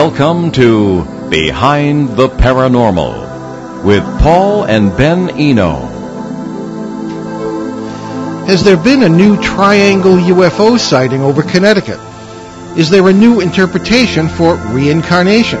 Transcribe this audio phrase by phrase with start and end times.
[0.00, 5.74] Welcome to Behind the Paranormal with Paul and Ben Eno.
[8.46, 11.98] Has there been a new triangle UFO sighting over Connecticut?
[12.78, 15.58] Is there a new interpretation for reincarnation?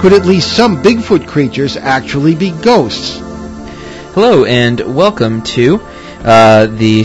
[0.00, 3.18] Could at least some Bigfoot creatures actually be ghosts?
[4.14, 5.82] Hello and welcome to
[6.24, 7.04] uh, the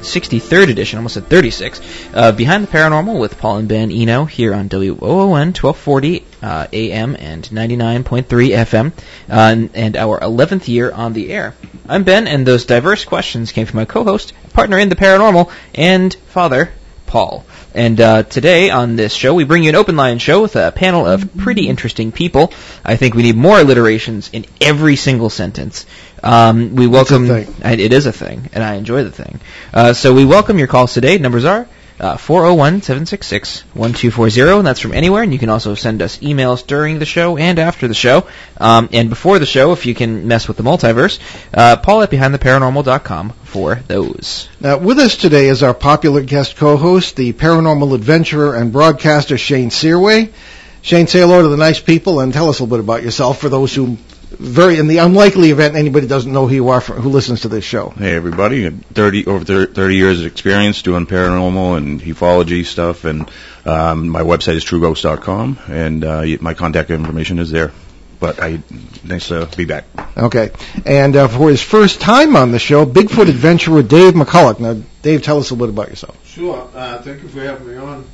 [0.00, 1.80] 763rd edition, almost at 36,
[2.14, 7.16] uh, Behind the Paranormal with Paul and Ben Eno here on WOON 1240 uh, AM
[7.18, 8.92] and 99.3 FM, uh,
[9.28, 11.54] and, and our 11th year on the air.
[11.88, 16.14] I'm Ben, and those diverse questions came from my co-host, partner in the paranormal, and
[16.28, 16.72] father,
[17.06, 17.44] Paul.
[17.74, 20.72] And uh, today on this show, we bring you an open line show with a
[20.72, 22.52] panel of pretty interesting people.
[22.84, 25.86] I think we need more alliterations in every single sentence.
[26.22, 27.26] Um, we welcome.
[27.28, 27.54] thing.
[27.64, 29.40] I- It is a thing, and I enjoy the thing.
[29.72, 31.18] Uh, so we welcome your calls today.
[31.18, 31.68] Numbers are.
[32.00, 37.04] Uh, 401-766-1240, and that's from anywhere, and you can also send us emails during the
[37.04, 38.26] show and after the show.
[38.56, 41.18] Um, and before the show, if you can mess with the multiverse,
[41.52, 44.48] uh, Paul at BehindTheParanormal.com for those.
[44.60, 49.68] Now, with us today is our popular guest co-host, the paranormal adventurer and broadcaster Shane
[49.68, 50.32] Searway.
[50.80, 53.38] Shane, say hello to the nice people and tell us a little bit about yourself
[53.38, 53.98] for those who,
[54.30, 57.48] very in the unlikely event anybody doesn't know who you are, for, who listens to
[57.48, 57.90] this show.
[57.90, 63.30] Hey everybody, 30 over thir- 30 years of experience doing paranormal and ufology stuff, and
[63.64, 67.72] um, my website is trueghost.com, and uh, y- my contact information is there.
[68.20, 68.60] But I,
[69.02, 69.84] nice to be back.
[70.16, 70.50] Okay,
[70.84, 74.60] and uh, for his first time on the show, Bigfoot adventurer Dave McCulloch.
[74.60, 76.18] Now, Dave, tell us a little bit about yourself.
[76.28, 76.68] Sure.
[76.74, 78.04] Uh, thank you for having me on.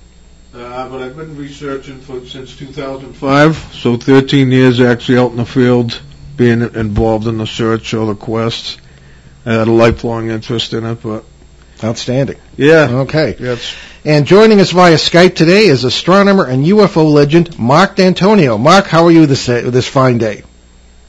[0.56, 5.44] Uh, but I've been researching for since 2005, so 13 years actually out in the
[5.44, 6.00] field,
[6.36, 8.80] being involved in the search or the quest.
[9.44, 11.24] I had a lifelong interest in it, but
[11.84, 12.38] Outstanding.
[12.56, 13.32] yeah, Okay.
[13.38, 18.56] that's And joining us via Skype today is astronomer and UFO legend Marc D'Antonio.
[18.56, 20.42] Marc, how are you this this fine day?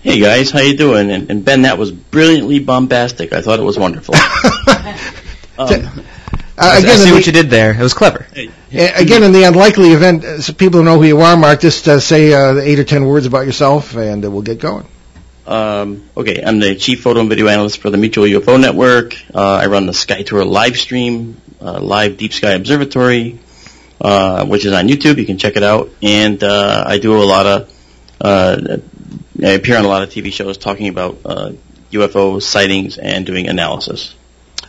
[0.02, 1.10] Hey guys, how you doing?
[1.10, 3.32] And, and Ben, that was brilliantly bombastic.
[3.32, 4.14] I thought it was wonderful.
[5.58, 6.04] um,
[6.58, 7.72] Uh, I, I again, see in what the, you did there.
[7.72, 8.26] It was clever.
[8.36, 8.48] uh,
[8.96, 12.00] again, in the unlikely event, uh, so people know who you are, Marc, just uh,
[12.00, 14.88] say uh, eight or ten words about yourself, and uh, we'll get going.
[15.46, 19.16] um, okay, I'm the chief photo and video analyst for the Mutual UFO Network.
[19.34, 23.40] Uh, I run the Sky Tour live stream, uh, live Deep Sky Observatory,
[24.02, 25.18] uh, which is on YouTube.
[25.18, 25.90] You can check it out.
[26.02, 27.74] And uh, I do a lot of,
[28.20, 28.78] uh,
[29.42, 31.52] I appear on a lot of TV shows talking about uh,
[31.92, 34.16] UFO sightings and doing analysis.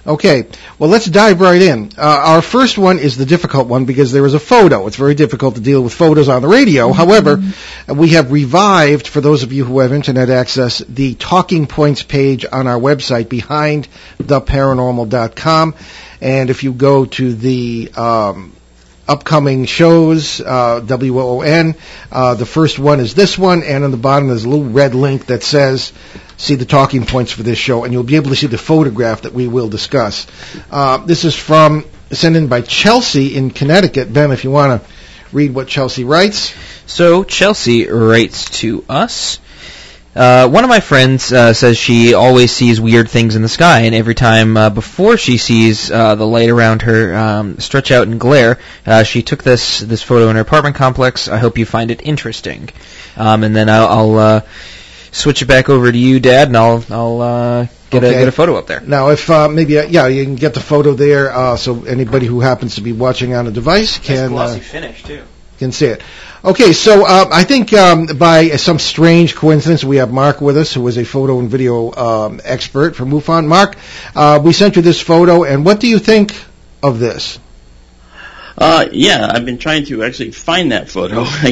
[0.07, 0.47] Okay,
[0.79, 1.91] well, let's dive right in.
[1.99, 4.87] Uh, our first one is the difficult one because there is a photo.
[4.87, 6.93] It's very difficult to deal with photos on the radio.
[6.93, 7.43] However,
[7.87, 12.03] uh, we have revived, for those of you who have internet access, the talking points
[12.03, 15.75] page on our website, behindtheparanormal.com.
[16.23, 18.55] And if you go to the um,
[19.07, 21.75] upcoming shows, uh, WOON,
[22.11, 24.95] uh, the first one is this one, and on the bottom there's a little red
[24.95, 25.93] link that says
[26.39, 29.23] see the talking points for this show, and you'll be able to see the photograph
[29.23, 30.27] that we will discuss.
[30.71, 34.11] Uh, this is from sent in by Chelsea in Connecticut.
[34.11, 34.89] Ben, if you want to
[35.33, 36.55] read what Chelsea writes.
[36.87, 39.41] So Chelsea writes to us.
[40.17, 43.83] Uh, one of my friends uh, says she always sees weird things in the sky,
[43.83, 48.09] and every time uh, before she sees uh, the light around her um, stretch out
[48.09, 51.29] and glare, uh, she took this this photo in her apartment complex.
[51.29, 52.71] I hope you find it interesting.
[53.17, 54.41] Um, and then I'll, I'll uh,
[55.19, 58.33] switch it back over to you, Dad, and I'll I'll uh, get a get a
[58.33, 58.81] photo up there.
[58.81, 62.27] Now, if uh, maybe uh, yeah, you can get the photo there, uh, so anybody
[62.27, 65.23] who happens to be watching on a device can uh, finish too.
[65.59, 66.03] can see it.
[66.45, 70.73] Okay, so uh, I think um, by some strange coincidence, we have Marc with us,
[70.73, 73.47] who is a photo and video um, expert from MUFON.
[73.47, 73.77] Marc,
[74.15, 76.41] uh, we sent you this photo, and what do you think
[76.81, 77.41] of this?
[78.61, 81.21] Uh, yeah, I've been trying to actually find that photo.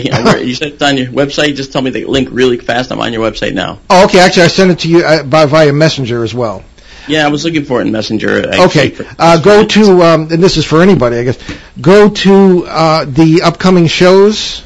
[0.42, 1.54] You said it's on your website.
[1.54, 2.90] Just tell me the link really fast.
[2.90, 3.78] I'm on your website now.
[3.88, 6.64] Oh, okay, actually, I sent it to you uh, by via Messenger as well.
[7.06, 8.50] Yeah, I was looking for it in Messenger.
[8.52, 11.38] I- Okay, uh, go to, um, and this is for anybody, I guess.
[11.80, 14.64] Go to uh, the upcoming shows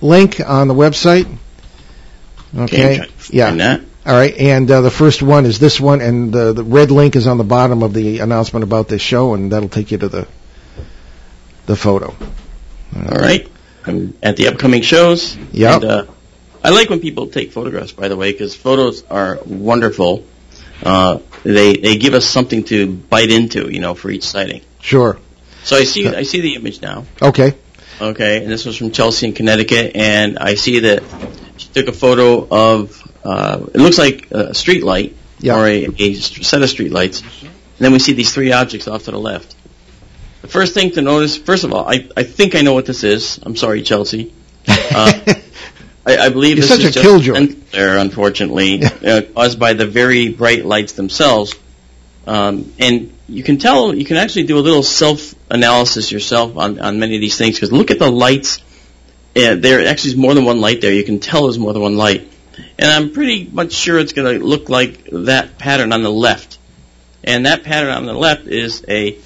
[0.00, 1.26] link on the website.
[2.52, 3.50] Okay, Okay, I'm trying to yeah.
[3.52, 3.80] that.
[4.06, 7.14] All right, and uh, the first one is this one, and the, the red link
[7.14, 10.08] is on the bottom of the announcement about this show, and that'll take you to
[10.08, 10.26] the
[11.70, 12.08] the photo.
[12.96, 13.46] All right.
[13.86, 15.36] I'm at the upcoming shows.
[15.52, 15.76] Yeah.
[15.76, 16.06] Uh,
[16.62, 20.24] I like when people take photographs, by the way, because photos are wonderful.
[20.82, 24.62] Uh, they they give us something to bite into, you know, for each sighting.
[24.80, 25.18] Sure.
[25.62, 27.04] So I see I see the image now.
[27.22, 27.54] Okay.
[28.00, 31.02] Okay, and this was from Chelsea in Connecticut, and I see that
[31.58, 35.56] she took a photo of uh, it looks like a street light Yeah.
[35.58, 39.04] or a, a set of street lights, and then we see these three objects off
[39.04, 39.54] to the left.
[40.42, 43.04] The first thing to notice, first of all, I, I think I know what this
[43.04, 43.38] is.
[43.42, 44.32] I'm sorry, Chelsea.
[44.66, 45.12] Uh,
[46.06, 47.32] I, I believe You're this such is a just killjoy.
[47.34, 51.54] lens flare, unfortunately, uh, caused by the very bright lights themselves.
[52.26, 56.98] Um, and you can tell, you can actually do a little self-analysis yourself on, on
[56.98, 58.58] many of these things because look at the lights.
[59.36, 60.92] Uh, there actually is more than one light there.
[60.92, 62.28] You can tell there's more than one light.
[62.78, 66.58] And I'm pretty much sure it's going to look like that pattern on the left.
[67.22, 69.18] And that pattern on the left is a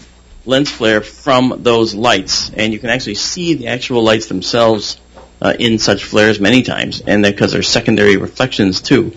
[0.47, 2.51] lens flare from those lights.
[2.51, 4.99] And you can actually see the actual lights themselves
[5.41, 9.13] uh, in such flares many times, and because they're secondary reflections too.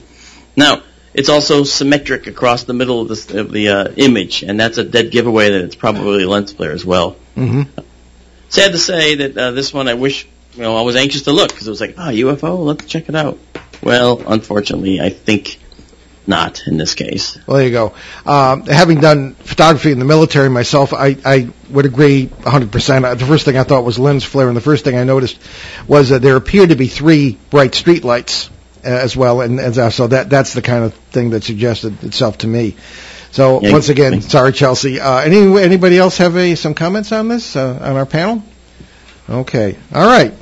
[0.56, 0.84] Now,
[1.14, 4.84] it's also symmetric across the middle of the, of the uh, image, and that's a
[4.84, 7.12] dead giveaway that it's probably a lens flare as well.
[7.36, 7.64] hmm
[8.50, 10.26] Sad to say that uh, this one, I wish,
[10.56, 13.10] you know, I was anxious to look because it was like, ah, UFO, let's check
[13.10, 13.38] it out.
[13.84, 15.60] Well, unfortunately, I think
[16.28, 17.38] not in this case.
[17.48, 17.94] Well, there you go.
[18.26, 23.04] Um, having done photography in the military myself, I, I would agree 100%.
[23.06, 25.40] Uh, The first thing I thought was lens flare, and the first thing I noticed
[25.88, 28.50] was that there appeared to be three bright street lights
[28.84, 32.40] uh, as well, and, and so that that's the kind of thing that suggested itself
[32.40, 32.76] to me.
[33.32, 34.28] So Yeah, once again, thanks.
[34.28, 35.00] sorry, Chelsea.
[35.00, 38.44] Uh, any anybody else have a, some comments on this uh, on our panel?
[39.30, 40.34] Okay, all right.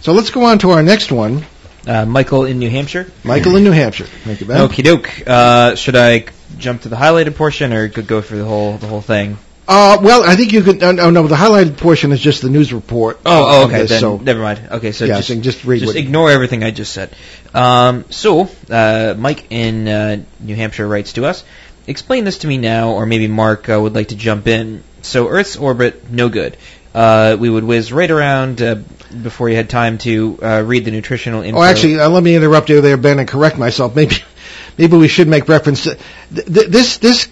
[0.00, 1.44] So let's go on to our next one,
[1.86, 3.10] Uh, Michael in New Hampshire.
[3.24, 4.04] Michael in New Hampshire.
[4.04, 4.68] Thank you, Ben.
[4.68, 5.26] Okie doke.
[5.26, 6.26] Uh, should I
[6.58, 9.38] jump to the highlighted portion or could go for the whole the whole thing?
[9.72, 10.82] Uh, well, I think you could.
[10.82, 13.20] Uh, no, no, the highlighted portion is just the news report.
[13.24, 13.82] Oh, oh okay.
[13.82, 14.60] this, Then so never mind.
[14.68, 17.14] Okay, so yeah, just just read just ignore everything I just said.
[17.54, 21.44] Um, so, uh, Mike in uh, New Hampshire writes to us.
[21.86, 24.82] Explain this to me now, or maybe Marc uh, would like to jump in.
[25.02, 26.56] So, Earth's orbit, no good.
[26.94, 28.76] Uh, we would whiz right around uh,
[29.22, 31.60] before you had time to uh, read the nutritional info.
[31.60, 33.94] oh, actually, uh, let me interrupt you there, Ben, and correct myself.
[33.94, 34.16] Maybe,
[34.78, 35.84] maybe we should make reference.
[35.84, 35.96] To,
[36.34, 37.28] th- th- this this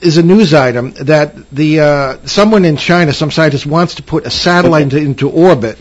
[0.00, 4.26] is a news item that the uh, someone in China, some scientist, wants to put
[4.26, 5.78] a satellite into, into orbit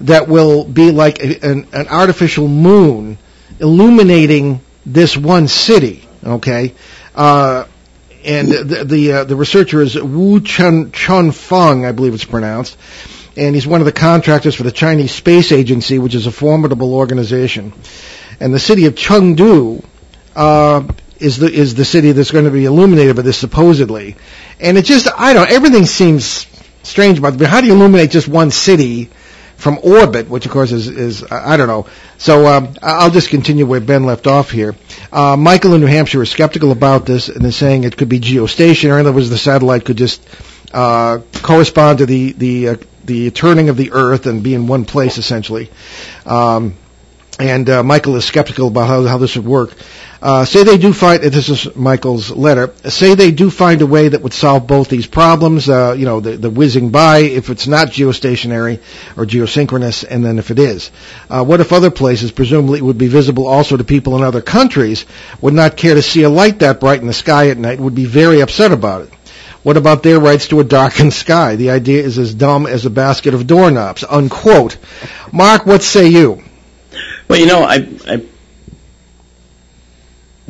[0.00, 3.18] that will be like a, an, an artificial moon
[3.60, 6.08] illuminating this one city.
[6.24, 6.74] Okay.
[7.14, 7.64] Uh,
[8.24, 12.76] and the the, uh, the researcher is Wu Chun Chun Feng, I believe it's pronounced,
[13.36, 16.94] and he's one of the contractors for the Chinese Space Agency, which is a formidable
[16.94, 17.72] organization.
[18.40, 19.84] And the city of Chengdu
[20.34, 20.86] uh,
[21.18, 24.16] is the is the city that's going to be illuminated by this supposedly.
[24.60, 26.46] And it just I don't everything seems
[26.82, 27.38] strange about it.
[27.38, 29.10] but how do you illuminate just one city
[29.62, 31.86] from orbit, which of course is, is I don't know.
[32.18, 34.74] So um, I'll just continue where Ben left off here.
[35.12, 38.18] Uh, Michael in New Hampshire is skeptical about this and is saying it could be
[38.18, 38.98] geostationary.
[38.98, 40.20] In other words, the satellite could just
[40.72, 44.84] uh, correspond to the the uh, the turning of the Earth and be in one
[44.84, 45.70] place essentially.
[46.26, 46.74] Um,
[47.42, 49.74] and uh, Michael is skeptical about how, how this would work.
[50.22, 52.72] Uh, say they do find this is Michael's letter.
[52.84, 55.68] Say they do find a way that would solve both these problems.
[55.68, 58.80] Uh, you know, the, the whizzing by if it's not geostationary
[59.16, 60.92] or geosynchronous, and then if it is.
[61.28, 65.06] Uh, what if other places, presumably would be visible also to people in other countries,
[65.40, 67.96] would not care to see a light that bright in the sky at night, would
[67.96, 69.10] be very upset about it.
[69.64, 71.56] What about their rights to a darkened sky?
[71.56, 74.04] The idea is as dumb as a basket of doorknobs.
[74.08, 74.76] Unquote.
[75.32, 76.42] Marc, what say you?
[77.28, 78.26] Well, you know, I, I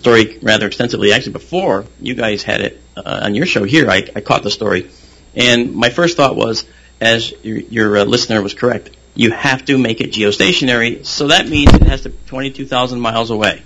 [0.02, 3.88] story rather extensively actually before you guys had it uh, on your show here.
[3.88, 4.90] I, I caught the story,
[5.34, 6.64] and my first thought was,
[7.00, 11.06] as your, your uh, listener was correct, you have to make it geostationary.
[11.06, 13.62] So that means it has to be 22,000 miles away.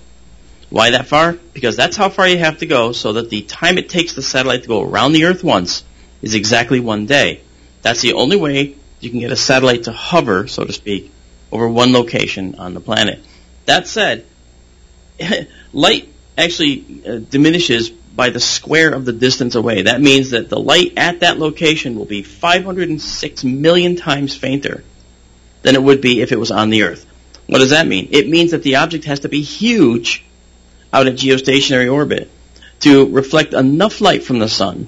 [0.69, 1.33] Why that far?
[1.53, 4.21] Because that's how far you have to go, so that the time it takes the
[4.21, 5.83] satellite to go around the Earth once
[6.21, 7.41] is exactly one day.
[7.81, 11.11] That's the only way you can get a satellite to hover, so to speak,
[11.51, 13.19] over one location on the planet.
[13.65, 14.25] That said,
[15.73, 19.83] light actually uh, diminishes by the square of the distance away.
[19.83, 24.83] That means that the light at that location will be 506 million times fainter
[25.61, 27.05] than it would be if it was on the Earth.
[27.47, 28.09] What does that mean?
[28.11, 30.25] It means that the object has to be huge
[30.91, 32.29] out at geostationary orbit
[32.81, 34.87] to reflect enough light from the sun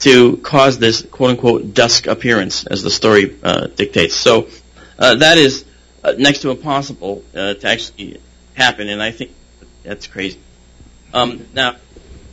[0.00, 4.14] to cause this quote unquote dusk appearance, as the story uh, dictates.
[4.14, 4.48] So
[4.98, 5.64] uh, that is
[6.02, 8.20] uh, next to impossible uh, to actually
[8.54, 9.32] happen, and I think
[9.82, 10.38] that's crazy.
[11.12, 11.76] Um, now,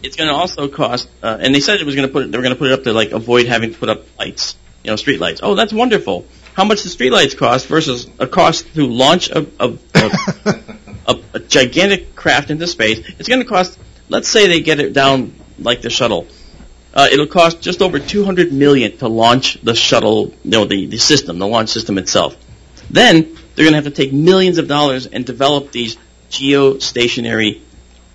[0.04, 2.38] it's going to also cost, uh, and they said it was going to put, they
[2.38, 4.92] were going to put it up to like avoid having to put up lights, you
[4.92, 5.42] know, street lights.
[5.44, 6.26] Oh, that's wonderful.
[6.54, 10.60] How much do street lights cost versus a cost to launch a, a, a,
[11.08, 13.00] a, a gigantic craft into space?
[13.20, 13.78] It's going to cost,
[14.10, 16.28] let's say they get it down like the shuttle.
[16.94, 20.98] Uh, it'll cost just over 200 million to launch the shuttle, you know, the, the
[20.98, 22.36] system, the launch system itself.
[22.90, 25.98] Then they're going to have to take millions of dollars and develop these
[26.30, 27.62] geostationary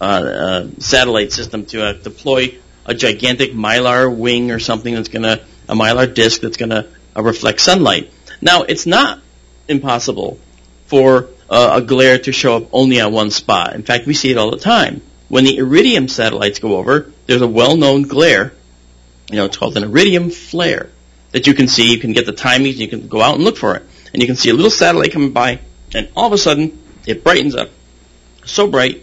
[0.01, 5.23] uh, uh, satellite system to uh, deploy a gigantic mylar wing or something that's going
[5.23, 8.11] to a mylar disc that's going to uh, reflect sunlight.
[8.41, 9.21] Now, it's not
[9.69, 10.39] impossible
[10.87, 13.75] for uh, a glare to show up only at one spot.
[13.75, 15.03] In fact, we see it all the time.
[15.29, 18.53] When the iridium satellites go over, there's a well-known glare.
[19.31, 20.91] You know, it's called an iridium flare
[21.31, 21.93] that you can see.
[21.93, 22.77] You can get the timings.
[22.77, 25.13] You can go out and look for it, and you can see a little satellite
[25.13, 25.61] coming by,
[25.95, 27.71] and all of a sudden it brightens up
[28.45, 29.03] so bright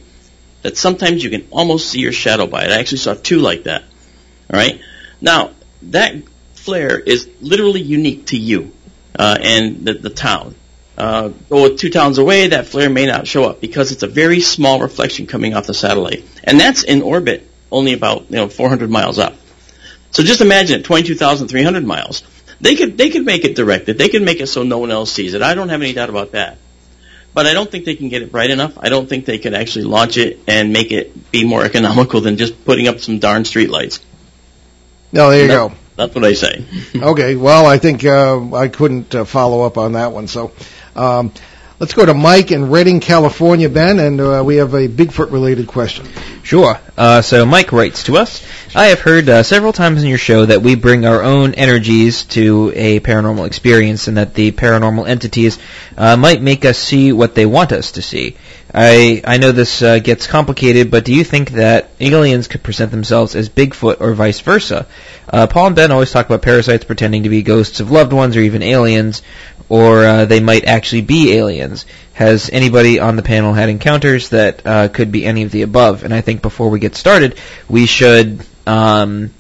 [0.62, 2.72] that sometimes you can almost see your shadow by it.
[2.72, 3.84] I actually saw two like that.
[4.52, 4.82] All right.
[5.22, 5.52] Now
[5.84, 6.16] that
[6.54, 8.72] flare is literally unique to you
[9.18, 10.56] uh, and the, the town.
[10.98, 14.42] Uh, go two towns away, that flare may not show up because it's a very
[14.42, 18.90] small reflection coming off the satellite, and that's in orbit only about you know 400
[18.90, 19.34] miles up.
[20.12, 22.24] So just imagine at 22,300 miles,
[22.62, 25.12] they could they could make it directed, they could make it so no one else
[25.12, 25.42] sees it.
[25.42, 26.58] I don't have any doubt about that.
[27.34, 28.74] But I don't think they can get it bright enough.
[28.80, 32.38] I don't think they could actually launch it and make it be more economical than
[32.38, 34.00] just putting up some darn streetlights.
[35.12, 35.76] No, there you That- go.
[35.96, 36.64] That's what I say.
[36.96, 40.28] Okay, well, I think uh, I couldn't uh, follow up on that one.
[40.30, 40.54] So
[40.96, 41.34] um,
[41.78, 45.68] let's go to Mike in Redding, California, Ben, and uh, we have a Bigfoot related
[45.68, 46.08] question.
[46.50, 46.80] Sure.
[46.98, 48.44] Uh, so Mike writes to us.
[48.74, 52.24] I have heard uh, several times in your show that we bring our own energies
[52.34, 55.60] to a paranormal experience, and that the paranormal entities
[55.96, 58.36] uh, might make us see what they want us to see.
[58.74, 62.90] I I know this uh, gets complicated, but do you think that aliens could present
[62.90, 64.88] themselves as Bigfoot or vice versa?
[65.32, 68.36] Uh, Paul and Ben always talk about parasites pretending to be ghosts of loved ones
[68.36, 69.22] or even aliens,
[69.70, 71.86] or uh, they might actually be aliens.
[72.20, 76.04] Has anybody on the panel had encounters that uh, could be any of the above?
[76.04, 79.34] And I think before we get started, we should um,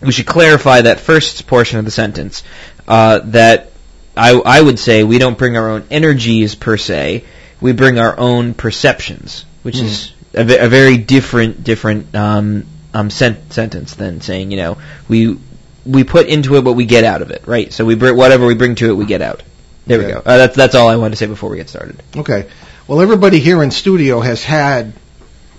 [0.00, 2.42] we should clarify that first portion of the sentence.
[2.88, 3.70] Uh, that
[4.16, 7.24] I, I would say we don't bring our own energies per se.
[7.60, 13.48] We bring our own perceptions, which is a, a very different different um, um, sen-
[13.52, 15.38] sentence than saying you know we
[15.86, 17.72] we put into it what we get out of it, right?
[17.72, 19.44] So we bring whatever we bring to it, we get out.
[19.88, 20.14] There we Okay.
[20.14, 20.22] go.
[20.24, 22.00] Uh, that's that's all I wanted to say before we get started.
[22.16, 22.46] Okay.
[22.86, 24.92] Well, everybody here in studio has had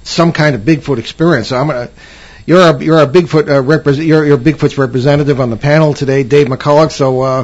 [0.03, 1.49] some kind of Bigfoot experience.
[1.49, 1.89] So I'm gonna.
[2.45, 6.23] You're a you're a Bigfoot uh, represent you're, you're Bigfoot's representative on the panel today,
[6.23, 6.91] Dave McCulloch.
[6.91, 7.43] So, uh,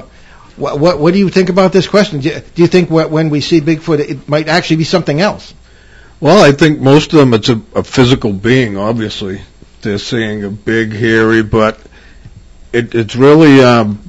[0.58, 2.22] what, what what do you think about this question?
[2.22, 5.20] Do you, do you think wh- when we see Bigfoot, it might actually be something
[5.22, 5.54] else?
[6.20, 8.78] Well, I think most of them it's a, a physical being.
[8.78, 9.42] Obviously,
[9.82, 11.78] they're seeing a big, hairy, but
[12.74, 14.00] it, it's really um,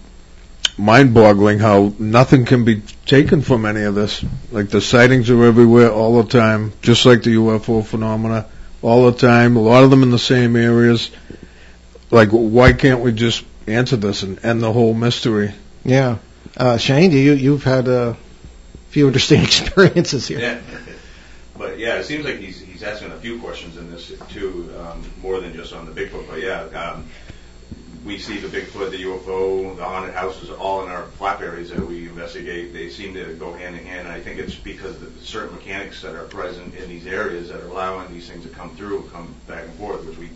[0.79, 4.25] mind-boggling how nothing can be taken from any of this.
[4.53, 8.47] Like the sightings are everywhere all the time, just like the UFO phenomena,
[8.83, 9.57] all the time.
[9.57, 11.11] A lot of them in the same areas.
[12.11, 15.53] Like, why can't we just answer this and end the whole mystery?
[15.85, 16.19] Yeah.
[16.57, 18.17] Uh, Shane, do you you've had a
[18.97, 20.39] few interesting experiences here.
[20.39, 20.61] Yeah.
[21.59, 25.03] But yeah, it seems like he's he's asking a few questions in this too, um,
[25.23, 26.29] more than just on the Bigfoot.
[26.29, 27.09] But yeah, um,
[28.07, 31.85] we see the Bigfoot, the UFO, the haunted houses, all in our flap areas that
[31.85, 32.73] we investigate.
[32.73, 34.07] They seem to go hand in hand.
[34.07, 37.49] And I think it's because of the certain mechanics that are present in these areas
[37.49, 40.31] that are allowing these things to come through, come back and forth, which we,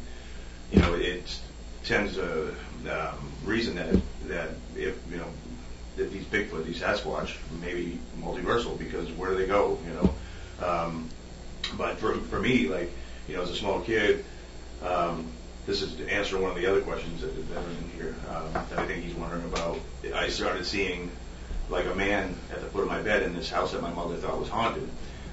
[0.72, 1.38] you know, it
[1.84, 2.52] tends to
[2.90, 3.94] um, reason that
[4.26, 5.28] that if you know
[5.96, 9.78] that these Bigfoot, these Sasquatch, may be multiversal because where do they go?
[9.86, 10.66] You know.
[10.66, 11.08] Um,
[11.76, 12.90] but for for me, like
[13.28, 14.24] you know, as a small kid,
[14.82, 15.26] um,
[15.70, 18.52] this is to answer one of the other questions that, that are in here um,
[18.52, 19.78] that I think he's wondering about.
[20.12, 21.12] I started seeing
[21.68, 24.16] like a man at the foot of my bed in this house that my mother
[24.16, 24.88] thought was haunted.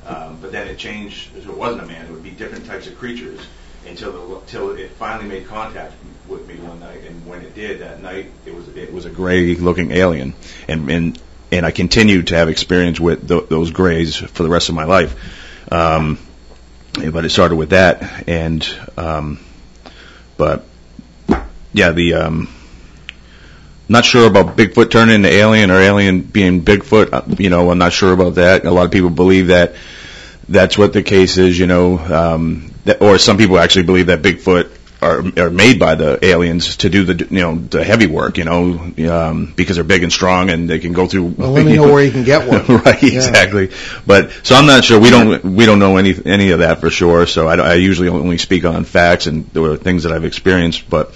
[0.05, 1.35] Um, but then it changed.
[1.35, 2.05] It wasn't a man.
[2.05, 3.39] It would be different types of creatures
[3.87, 5.93] until the, until it finally made contact
[6.27, 7.03] with me one night.
[7.03, 10.35] And when it did that night, it was it was a gray-looking alien,
[10.67, 14.69] and and and I continued to have experience with th- those grays for the rest
[14.69, 15.15] of my life.
[15.71, 16.19] Um,
[16.93, 18.67] but it started with that, and
[18.97, 19.39] um,
[20.37, 20.65] but
[21.73, 22.49] yeah, the um,
[23.89, 27.13] not sure about Bigfoot turning into alien or alien being Bigfoot.
[27.13, 28.65] Uh, You know, I'm not sure about that.
[28.65, 29.75] A lot of people believe that
[30.49, 31.57] that's what the case is.
[31.57, 35.95] You know, um, that, or some people actually believe that Bigfoot are, are made by
[35.95, 38.37] the aliens to do the you know the heavy work.
[38.37, 41.25] You know, um, because they're big and strong and they can go through.
[41.37, 42.65] Well, let me know where you can get one.
[42.83, 43.11] right, Yeah.
[43.15, 43.71] exactly.
[44.05, 44.99] But so I'm not sure.
[44.99, 47.27] We don't we don't know any any of that for sure.
[47.27, 50.89] So I, I usually only speak on facts and there were things that I've experienced.
[50.89, 51.13] But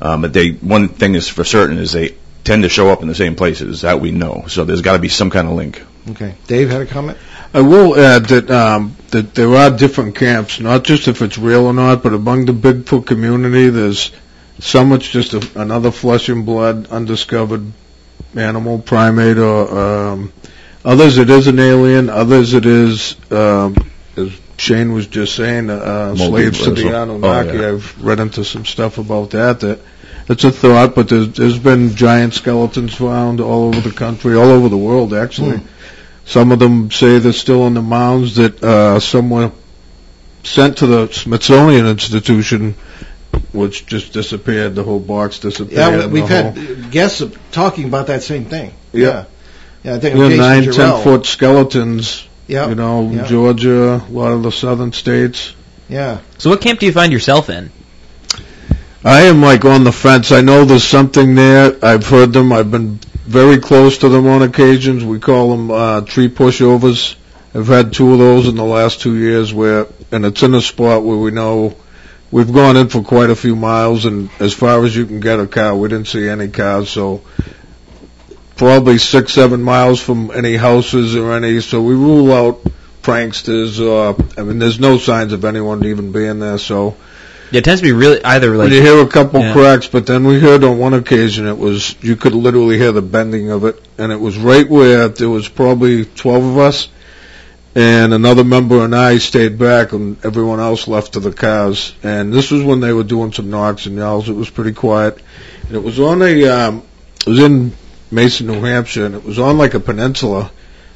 [0.00, 2.14] um, but they one thing is for certain is they
[2.44, 4.44] tend to show up in the same places that we know.
[4.48, 5.82] So there's got to be some kind of link.
[6.10, 6.34] Okay.
[6.46, 7.18] Dave had a comment.
[7.56, 11.64] I will add that um, that there are different camps, not just if it's real
[11.64, 14.12] or not, but among the Bigfoot community, there's
[14.58, 17.72] some it's just a, another flesh and blood undiscovered
[18.34, 20.34] animal, primate, or um,
[20.84, 23.74] others it is an alien, others it is, um,
[24.18, 27.02] as Shane was just saying, uh, slaves to the Multiversal.
[27.04, 27.50] Anunnaki.
[27.56, 27.68] Oh, yeah.
[27.68, 29.60] I've read into some stuff about that.
[29.60, 29.80] That
[30.28, 34.50] it's a thought, but there's, there's been giant skeletons found all over the country, all
[34.50, 35.62] over the world actually.
[36.26, 39.52] Some of them say they're still on the mounds that uh, someone
[40.42, 42.74] sent to the Smithsonian Institution,
[43.52, 44.74] which just disappeared.
[44.74, 45.72] The whole box disappeared.
[46.00, 48.72] Yeah, we've the had whole- guests talking about that same thing.
[48.92, 49.02] Yeah.
[49.08, 49.24] Yeah.
[49.84, 50.74] Yeah, I think yeah, Jason nine, Jarrell.
[50.74, 52.26] ten foot skeletons.
[52.48, 52.68] Yeah.
[52.68, 53.24] You know, Yeah.
[53.26, 55.54] Georgia, a lot of the southern states.
[55.88, 56.18] Yeah.
[56.38, 57.70] So what camp do you find yourself in?
[59.04, 60.32] I am like on the fence.
[60.32, 61.76] I know there's something there.
[61.82, 62.52] I've heard them.
[62.52, 65.04] I've been very close to them on occasions.
[65.04, 67.16] We call them uh, tree pushovers.
[67.54, 70.60] I've had two of those in the last two years where, and it's in a
[70.60, 71.74] spot where we know
[72.30, 75.40] we've gone in for quite a few miles and as far as you can get
[75.40, 76.90] a car, we didn't see any cars.
[76.90, 77.22] So
[78.56, 82.62] probably six, seven miles from any houses or any, so we rule out
[83.02, 86.58] pranksters or, I mean, there's no signs of anyone even being there.
[86.58, 86.96] So,
[87.50, 89.52] Yeah, it tends to be really either like you hear a couple Yeah.
[89.52, 93.02] cracks, but then we heard on one occasion it was you could literally hear the
[93.02, 96.88] bending of it, and it was right where there was probably twelve of us,
[97.74, 101.92] and another member and I stayed back, and everyone else left to the cars.
[102.02, 104.28] And this was when they were doing some knocks and yells.
[104.28, 105.18] It was pretty quiet,
[105.68, 106.82] and it was on a um,
[107.20, 107.72] it was in
[108.10, 110.50] Mason, New Hampshire, and it was on like a peninsula.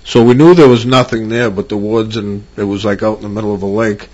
[0.04, 3.18] So we knew there was nothing there but the woods, and it was like out
[3.18, 4.08] in the middle of a lake.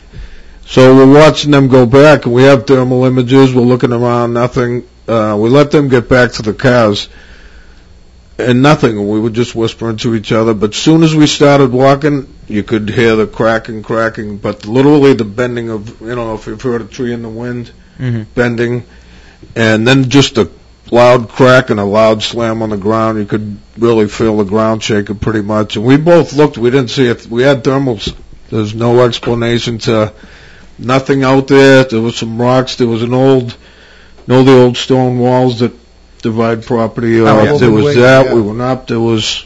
[0.69, 3.55] So we're watching them go back, and we have thermal images.
[3.55, 4.85] We're looking around, nothing.
[5.07, 7.09] Uh, we let them get back to the cars,
[8.37, 9.09] and nothing.
[9.09, 10.55] We were just whispering to each other.
[10.55, 15.25] But soon as we started walking, you could hear the cracking, cracking, but literally the
[15.25, 17.71] bending of, you know, if you've heard a tree in the wind,
[18.01, 18.27] Mhm.
[18.35, 18.83] bending,
[19.55, 20.49] and then just a
[20.91, 23.19] loud crack and a loud slam on the ground.
[23.19, 25.77] You could really feel the ground shaking pretty much.
[25.77, 26.59] And we both looked.
[26.59, 27.27] We didn't see it.
[27.31, 28.13] We had thermals.
[28.51, 30.13] There's no explanation to
[30.79, 31.85] nothing out there.
[31.85, 32.77] There was some rocks.
[32.77, 33.57] There was an old,
[34.27, 35.73] know the old stone walls that
[36.23, 37.21] divide property.
[37.21, 37.57] Uh, Oh, yeah.
[37.59, 38.27] There was that.
[38.27, 38.47] wing, We yeah.
[38.49, 38.87] went up.
[38.87, 39.45] There was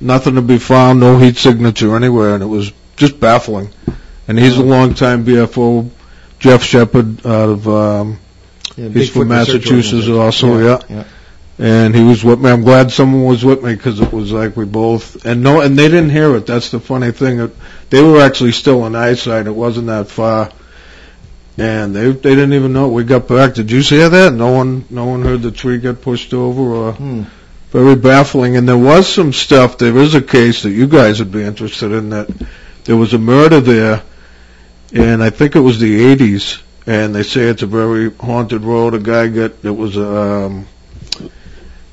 [0.00, 1.00] nothing to be found.
[1.00, 3.70] No heat signature anywhere, and it was just baffling.
[4.28, 5.88] And he's a longtime BFO,
[6.38, 7.68] Jeff Shepard out of.
[7.68, 8.18] Um,
[8.76, 10.48] Yeah, He's Bigfoot from Research Massachusetts Organization.
[10.50, 10.78] also, yeah.
[10.90, 11.04] yeah.
[11.58, 12.50] and he was with me.
[12.50, 15.78] I'm glad someone was with me because it was like we both and no, and
[15.78, 16.44] they didn't hear it.
[16.46, 17.38] That's the funny thing.
[17.40, 17.52] It,
[17.88, 19.46] they were actually still in eyesight.
[19.46, 20.50] It wasn't that far,
[21.58, 22.88] and they they didn't even know.
[22.88, 23.54] We got back.
[23.54, 24.32] Did you hear that?
[24.32, 26.92] No one no one heard the tree get pushed over or.
[26.92, 27.22] Hmm.
[27.72, 29.76] Very baffling, and there was some stuff.
[29.76, 32.10] There is a case that you guys would be interested in.
[32.10, 32.28] That
[32.84, 34.02] there was a murder there,
[34.92, 38.94] and I think it was the 80s, and they say it's a very haunted road.
[38.94, 40.66] A guy got it was a um,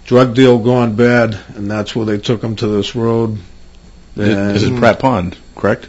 [0.06, 3.40] drug deal gone bad, and that's where they took him to this road.
[4.16, 5.88] This is And Pratt Pond, correct?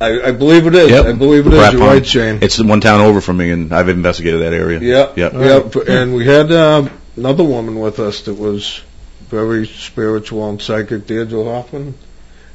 [0.00, 0.90] I, I believe it is.
[0.90, 1.06] Yep.
[1.06, 1.58] I believe it is.
[1.58, 2.38] Pratt You're right, Shane.
[2.40, 4.78] It's the one town over from me, and I've investigated that area.
[4.78, 5.16] Yep.
[5.16, 5.32] Yep.
[5.34, 5.88] Yep.
[5.88, 8.80] And we had uh, another woman with us that was
[9.28, 11.94] very spiritual and psychic, Deirdre Hoffman.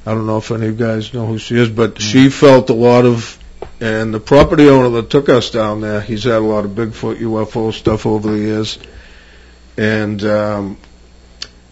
[0.06, 2.70] I don't know if any of you guys know who she is, but she felt
[2.70, 3.38] a lot of,
[3.80, 7.20] and the property owner that took us down there, he's had a lot of Bigfoot
[7.20, 8.80] UFO stuff over the years,
[9.78, 10.78] and um,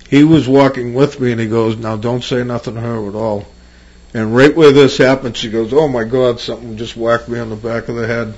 [0.10, 3.16] he was walking with me, and he goes, "Now don't say nothing to her at
[3.16, 3.46] all."
[4.14, 7.50] And right where this happened, she goes, "Oh my God, something just whacked me on
[7.50, 8.34] the back of the head."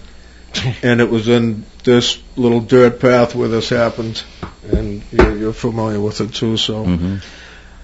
[0.84, 4.22] and it was in this little dirt path where this happened,
[4.72, 6.58] and you're, you're familiar with it too.
[6.58, 7.18] So hmm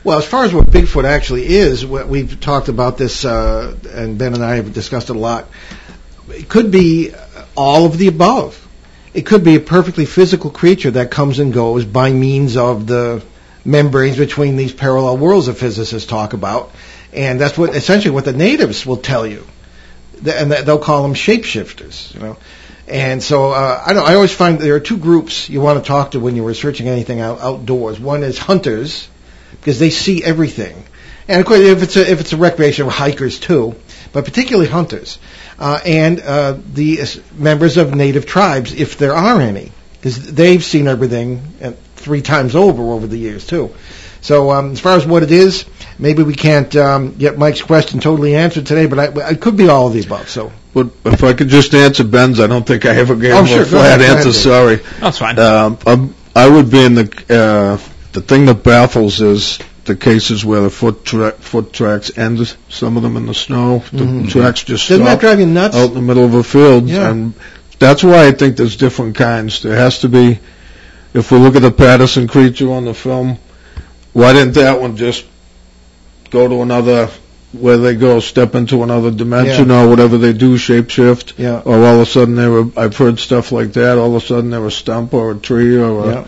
[0.04, 4.18] Well, as far as what Bigfoot actually is, what we've talked about this, uh, and
[4.18, 5.48] Ben and I have discussed it a lot.
[6.30, 7.12] It could be
[7.58, 8.68] all of the above.
[9.14, 13.24] It could be a perfectly physical creature that comes and goes by means of the
[13.66, 16.72] membranes between these parallel worlds that physicists talk about,
[17.14, 19.46] and that's what essentially what the natives will tell you,
[20.26, 22.14] and they'll call them shapeshifters.
[22.14, 22.38] You know.
[22.88, 25.88] And so uh, I, don't, I always find there are two groups you want to
[25.88, 28.00] talk to when you're researching anything out, outdoors.
[28.00, 29.08] One is hunters,
[29.52, 30.84] because they see everything.
[31.28, 33.76] And of course, if it's a, if it's a recreation, hikers too,
[34.12, 35.20] but particularly hunters,
[35.60, 37.02] uh, and uh, the
[37.36, 42.56] members of native tribes, if there are any, because they've seen everything uh, three times
[42.56, 43.76] over over the years too.
[44.22, 45.66] So um, as far as what it is,
[45.98, 49.70] maybe we can't um, get Mike's question totally answered today, but I, it could be
[49.70, 50.30] all of the above.
[50.30, 53.40] So but if I could just answer Ben's, I don't think I ever gave Oh,
[53.42, 54.34] him sure, a go flat ahead, go ahead, answer.
[54.34, 54.76] Sorry.
[55.00, 55.40] That's fine.
[55.40, 56.16] Um, I'm,
[56.54, 61.04] would be in the uh, the thing that baffles is the cases where the foot
[61.06, 62.56] tra- foot tracks end.
[62.70, 64.30] Some of them in the snow, the Mhm.
[64.30, 65.76] tracks just doesn't that stop drive you nuts?
[65.76, 67.10] out in the middle of a field, Yeah.
[67.10, 67.34] and
[67.80, 69.62] that's why I think there's different kinds.
[69.62, 70.40] There has to be.
[71.14, 73.38] If we look at the Patterson creature on the film,
[74.14, 75.26] why didn't that one just
[76.30, 77.10] go to another?
[77.52, 81.62] Where they go, step into another dimension or whatever they do, shapeshift Yeah.
[81.66, 84.26] or all of a sudden they were I've heard stuff like that all of a
[84.28, 86.28] sudden they were a stump or a tree or a, Yeah.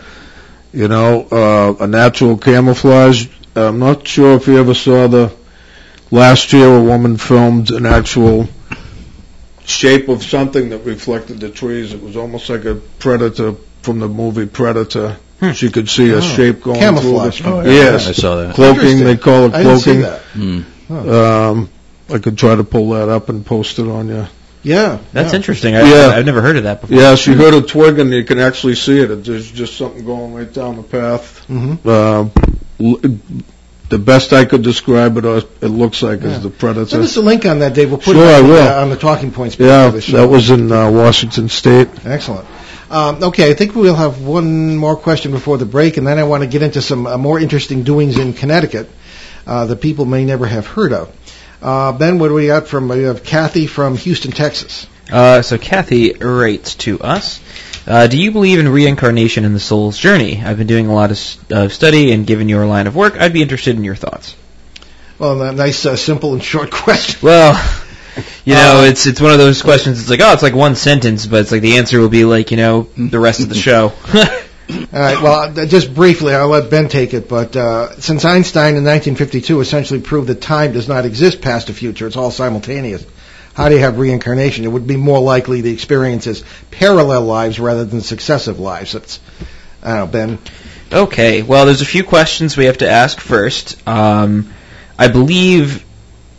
[0.72, 5.32] you know uh, a natural camouflage I'm not sure if you ever saw the
[6.10, 8.48] last year a woman filmed an actual
[9.64, 11.92] shape of something that reflected the trees.
[11.92, 15.16] It was almost like a predator from the movie Predator.
[15.54, 16.20] She could see a Oh.
[16.20, 17.40] shape going Camouflage.
[17.40, 17.52] through.
[17.52, 17.72] Oh, yeah.
[17.72, 18.54] Yes, I saw that.
[18.54, 19.02] cloaking.
[19.04, 20.64] They call it I didn't see cloaking.
[20.88, 21.08] that.
[21.10, 21.68] Um,
[22.12, 24.26] I could try to pull that up and post it on you.
[24.62, 24.98] Yeah.
[25.12, 25.36] That's yeah.
[25.36, 25.74] interesting.
[25.74, 26.06] I, Yeah.
[26.14, 26.96] I've never heard of that before.
[26.96, 29.10] Yeah, she heard a twig and you can actually see it.
[29.10, 31.44] It- There's just something going right down the path.
[31.50, 31.78] Mhm.
[31.84, 32.28] Uh,
[33.88, 36.28] the best I could describe it, uh, it looks like Yeah.
[36.36, 36.86] is the predator.
[36.88, 37.90] Send us a link on that, Dave.
[37.90, 39.56] We'll put Sure, it I on, the, uh, on the talking points.
[39.58, 40.16] yeah, the show.
[40.18, 41.88] that was in uh, Washington State.
[42.06, 42.46] Excellent.
[42.92, 46.24] Um, okay, I think we'll have one more question before the break, and then I
[46.24, 48.90] want to get into some uh, more interesting doings in Connecticut
[49.46, 51.10] uh, that people may never have heard of.
[51.62, 52.88] Uh, ben, what do we got from?
[52.88, 54.86] We have Kathy from Houston, Texas.
[55.10, 57.40] Uh, so Kathy writes to us.
[57.86, 60.42] Uh, do you believe in reincarnation and the soul's journey?
[60.42, 63.32] I've been doing a lot of uh, study, and given your line of work, I'd
[63.32, 64.36] be interested in your thoughts.
[65.18, 67.20] Well, nice, uh, simple, and short question.
[67.22, 67.54] Well,
[68.44, 70.00] you know, Uh, it's it's one of those questions.
[70.00, 72.50] It's like, oh, it's like one sentence, but it's like the answer will be like,
[72.50, 73.92] you know, the rest of the show.
[74.14, 75.20] All right.
[75.20, 77.28] Well, uh, just briefly, I'll let Ben take it.
[77.28, 81.72] But uh, since Einstein in 1952 essentially proved that time does not exist past the
[81.74, 83.04] future, it's all simultaneous.
[83.54, 84.64] How do you have reincarnation?
[84.64, 88.92] It would be more likely the experience is parallel lives rather than successive lives.
[88.92, 89.20] That's,
[89.82, 90.38] I don't know, Ben.
[90.90, 93.86] Okay, well, there's a few questions we have to ask first.
[93.86, 94.54] Um,
[94.98, 95.84] I believe.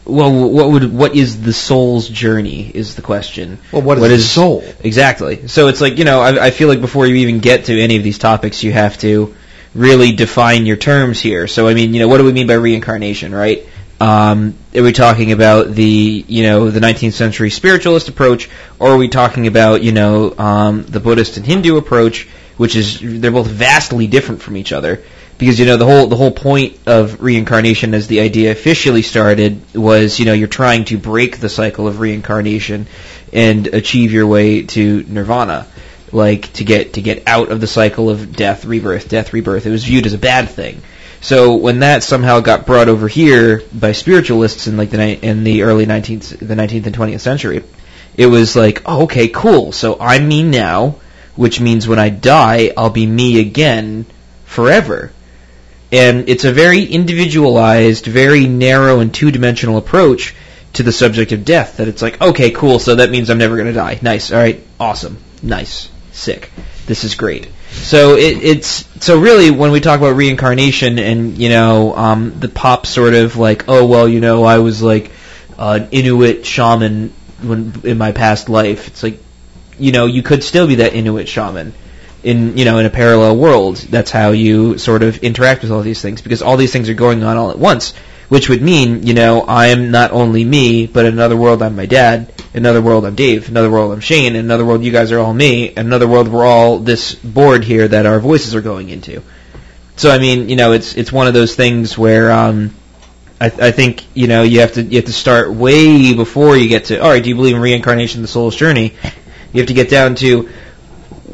[0.05, 2.69] Well, what would what is the soul's journey?
[2.73, 3.59] Is the question.
[3.71, 4.63] Well, what is What the soul?
[4.81, 5.47] Exactly.
[5.47, 7.95] So it's like you know, I, I feel like before you even get to any
[7.95, 9.33] of these topics, you have to
[9.73, 11.47] really define your terms here.
[11.47, 13.67] So I mean, you know, what do we mean by reincarnation, right?
[14.01, 18.97] Um, are we talking about the you know the 19th century spiritualist approach, or are
[18.97, 23.47] we talking about you know um, the Buddhist and Hindu approach, which is they're both
[23.47, 25.01] vastly different from each other?
[25.37, 29.61] Because you know the whole the whole point of reincarnation, as the idea officially started,
[29.75, 32.87] was you know you're trying to break the cycle of reincarnation
[33.33, 35.67] and achieve your way to nirvana,
[36.11, 39.65] like to get to get out of the cycle of death, rebirth, death, rebirth.
[39.65, 40.81] It was viewed as a bad thing.
[41.19, 45.43] So when that somehow got brought over here by spiritualists in like the ni- in
[45.43, 47.63] the early 19th the 19th and 20th century,
[48.15, 49.71] it was like, oh, okay, cool.
[49.71, 50.95] So I'm me now,
[51.35, 54.05] which means when I die, I'll be me again
[54.45, 55.11] forever.
[55.93, 60.33] And it's a very individualized, very narrow and two-dimensional approach
[60.73, 61.77] to the subject of death.
[61.77, 62.79] That it's like, okay, cool.
[62.79, 63.99] So that means I'm never going to die.
[64.01, 64.31] Nice.
[64.31, 64.61] All right.
[64.79, 65.19] Awesome.
[65.43, 65.89] Nice.
[66.11, 66.51] Sick.
[66.87, 67.47] This is great.
[67.73, 72.47] So it, it's so really when we talk about reincarnation and you know um, the
[72.47, 75.11] pop sort of like oh well you know I was like
[75.57, 79.19] an Inuit shaman when in my past life it's like
[79.79, 81.73] you know you could still be that Inuit shaman
[82.23, 83.77] in you know in a parallel world.
[83.77, 86.93] That's how you sort of interact with all these things because all these things are
[86.93, 87.93] going on all at once
[88.33, 91.85] which would mean you know I'm not only me but in another world I'm my
[91.85, 94.91] dad in another world I'm Dave in another world I'm Shane in another world you
[94.91, 98.55] guys are all me in another world we're all this board here that our voices
[98.55, 99.21] are going into.
[99.97, 102.73] So I mean you know it's it's one of those things where um
[103.39, 106.69] I, I think you know you have to you have to start way before you
[106.69, 108.95] get to all right do you believe in reincarnation the soul's journey?
[109.51, 110.49] You have to get down to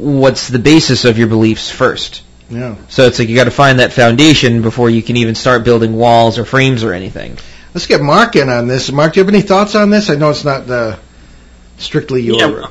[0.00, 2.76] what's the basis of your beliefs first Yeah.
[2.88, 5.94] so it's like you got to find that foundation before you can even start building
[5.94, 7.38] walls or frames or anything.
[7.74, 8.90] Let's get Marc in on this.
[8.90, 10.10] Marc, do you have any thoughts on this?
[10.10, 10.96] I know it's not uh,
[11.78, 12.38] strictly your.
[12.40, 12.66] Yeah,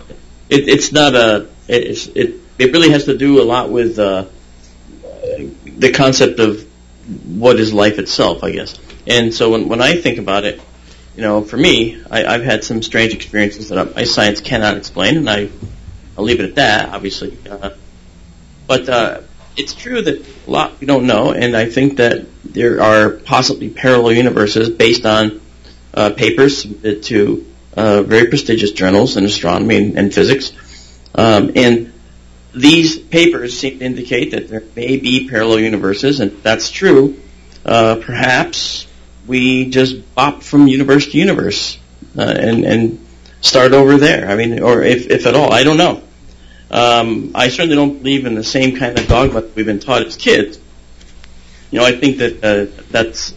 [0.49, 1.47] it, it's not a.
[1.69, 4.25] It's, it it really has to do a lot with uh,
[5.77, 6.67] the concept of
[7.25, 8.77] what is life itself, I guess.
[9.07, 10.59] And so when when I think about it,
[11.15, 15.15] you know, for me, I, I've had some strange experiences that my science cannot explain,
[15.15, 15.49] and I
[16.19, 16.89] I'll leave it at that.
[16.89, 17.69] Obviously, uh,
[18.67, 19.21] but uh,
[19.55, 23.69] it's true that a lot we don't know, and I think that there are possibly
[23.69, 25.39] parallel universes based on
[25.93, 27.45] uh, papers submitted to
[27.77, 30.51] uh, very prestigious journals in astronomy and, and physics.
[31.15, 31.93] Um, and
[32.53, 37.17] these papers seem to indicate that there may be parallel universes, and that's true.
[37.65, 38.87] Uh, perhaps
[39.25, 41.79] we just bop from universe to universe
[42.17, 43.07] uh, and, and
[43.39, 44.29] start over there.
[44.29, 46.03] I mean, or if, if at all, I don't know.
[46.71, 50.03] Um, I certainly don't believe in the same kind of dogma that we've been taught
[50.05, 50.59] as kids.
[51.71, 53.33] You know, I think that uh, that's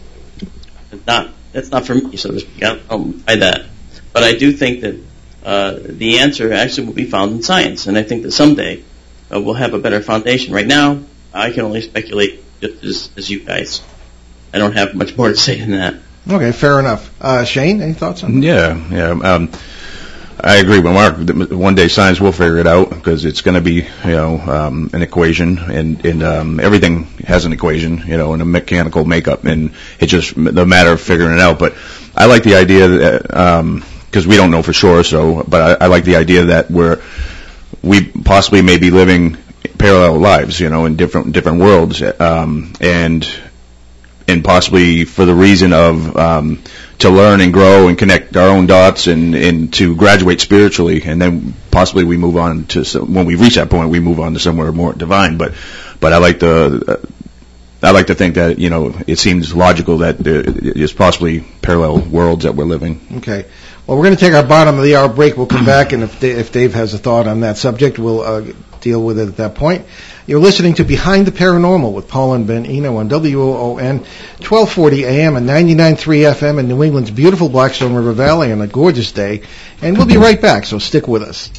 [1.07, 2.63] not that's not for me, so to speak.
[2.63, 3.65] I don't buy that,
[4.11, 4.95] but I do think that
[5.43, 8.83] uh, the answer actually will be found in science, and I think that someday
[9.33, 10.53] uh, we'll have a better foundation.
[10.53, 11.01] Right now,
[11.33, 13.81] I can only speculate just as, as you guys.
[14.53, 15.95] I don't have much more to say than that.
[16.29, 17.11] Okay, fair enough.
[17.19, 18.45] Uh, Shane, any thoughts on that?
[18.45, 19.33] Yeah, yeah.
[19.33, 19.51] Um,
[20.45, 21.51] I agree with Marc.
[21.51, 24.89] One day science will figure it out because it's going to be, you know, um,
[24.91, 29.45] an equation, and and um, everything has an equation, you know, and a mechanical makeup,
[29.45, 31.59] and it's just the matter of figuring it out.
[31.59, 31.75] But
[32.13, 35.05] I, like the idea that because we don't know for sure.
[35.05, 37.01] So, but I, I like the idea that we're
[37.81, 39.37] we possibly may be living
[39.77, 43.25] parallel lives, you know, in different different worlds, um, and
[44.27, 46.61] and possibly for the reason of um,
[46.99, 51.21] to learn and grow and connect our own dots and, and to graduate spiritually, and
[51.21, 54.33] then possibly we move on to some, when we reach that point, we move on
[54.33, 55.37] to somewhere more divine.
[55.37, 55.53] But
[55.99, 56.99] but I like the
[57.81, 61.99] I like to think that you know it seems logical that there is possibly parallel
[61.99, 63.01] worlds that we're living.
[63.17, 63.45] Okay.
[63.85, 65.35] Well, we're going to take our bottom of the hour break.
[65.35, 68.21] We'll come back, and if Dave, if Dave has a thought on that subject, we'll
[68.21, 68.45] uh,
[68.79, 69.85] deal with it at that point.
[70.25, 75.35] You're listening to Behind the Paranormal with Paul and Ben Eno on WOON, 1240 AM
[75.35, 79.41] and 99.3 FM in New England's beautiful Blackstone River Valley on a gorgeous day.
[79.81, 81.49] And we'll be right back, so stick with us.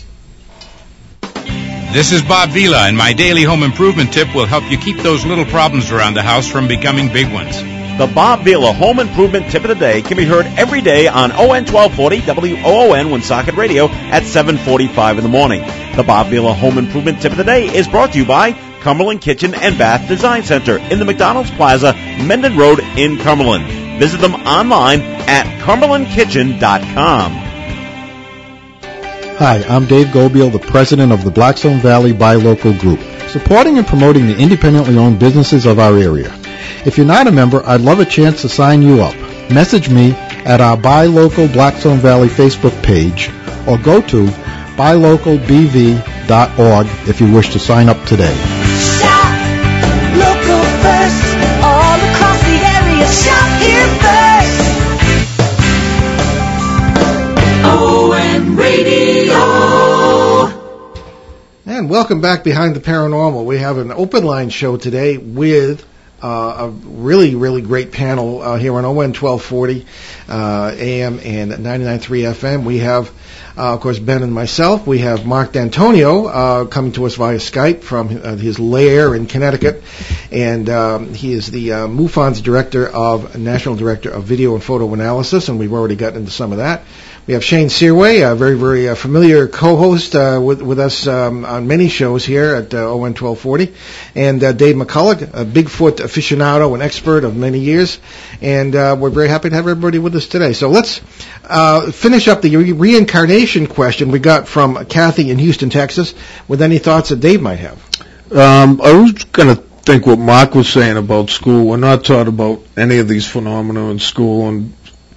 [1.92, 5.26] This is Bob Vila, and my daily home improvement tip will help you keep those
[5.26, 7.73] little problems around the house from becoming big ones.
[7.96, 11.30] The Bob Vila Home Improvement Tip of the Day can be heard every day on
[11.30, 15.60] ON 1240 WOON Woonsocket Radio at 745 in the morning.
[15.94, 19.20] The Bob Vila Home Improvement Tip of the Day is brought to you by Cumberland
[19.20, 24.00] Kitchen and Bath Design Center in the McDonald's Plaza, Mendon Road in Cumberland.
[24.00, 27.32] Visit them online at cumberlandkitchen.com.
[29.38, 33.86] Hi, I'm Dave Gobiel, the president of the Blackstone Valley Buy Local Group, supporting and
[33.86, 36.36] promoting the independently owned businesses of our area.
[36.86, 39.14] If you're not a member, I'd love a chance to sign you up.
[39.50, 40.12] Message me
[40.44, 43.30] at our Buy Local Blackstone Valley Facebook page
[43.66, 44.26] or go to
[44.76, 48.34] buylocalbv.org if you wish to sign up today.
[48.34, 49.34] Shop
[50.16, 51.24] local first,
[51.62, 53.06] all across the area.
[53.08, 54.60] Shop here first.
[57.64, 59.40] ON Radio.
[61.66, 63.44] And welcome back behind the paranormal.
[63.44, 65.84] We have an open line show today with
[66.24, 69.86] a really, really great panel uh, here on ON 1240
[70.28, 72.64] uh, AM and 99.3 FM.
[72.64, 73.10] We have,
[73.56, 74.86] uh, of course, Ben and myself.
[74.86, 79.26] We have Marc D'Antonio uh, coming to us via Skype from uh, his lair in
[79.26, 79.82] Connecticut,
[80.32, 84.92] and um, he is the uh, MUFON's director of National Director of Video and Photo
[84.94, 86.84] Analysis, and we've already gotten into some of that.
[87.26, 91.46] We have Shane Searway, a very, very uh, familiar co-host uh, with, with us um,
[91.46, 93.72] on many shows here at uh, ON 1240,
[94.14, 97.98] and uh, Dave McCullough, a Bigfoot aficionado and expert of many years,
[98.42, 100.52] and uh, we're very happy to have everybody with us today.
[100.52, 101.00] So let's
[101.44, 106.14] uh, finish up the re- reincarnation question we got from Kathy in Houston, Texas,
[106.46, 107.78] with any thoughts that Dave might have.
[108.32, 111.68] Um, I was going to think what Marc was saying about school.
[111.68, 114.74] We're not taught about any of these phenomena in school, and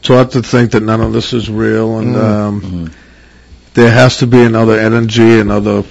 [0.08, 2.22] taught to think that none of this is real, and Mm.
[2.22, 2.92] um,
[3.74, 5.84] there has to be another energy, another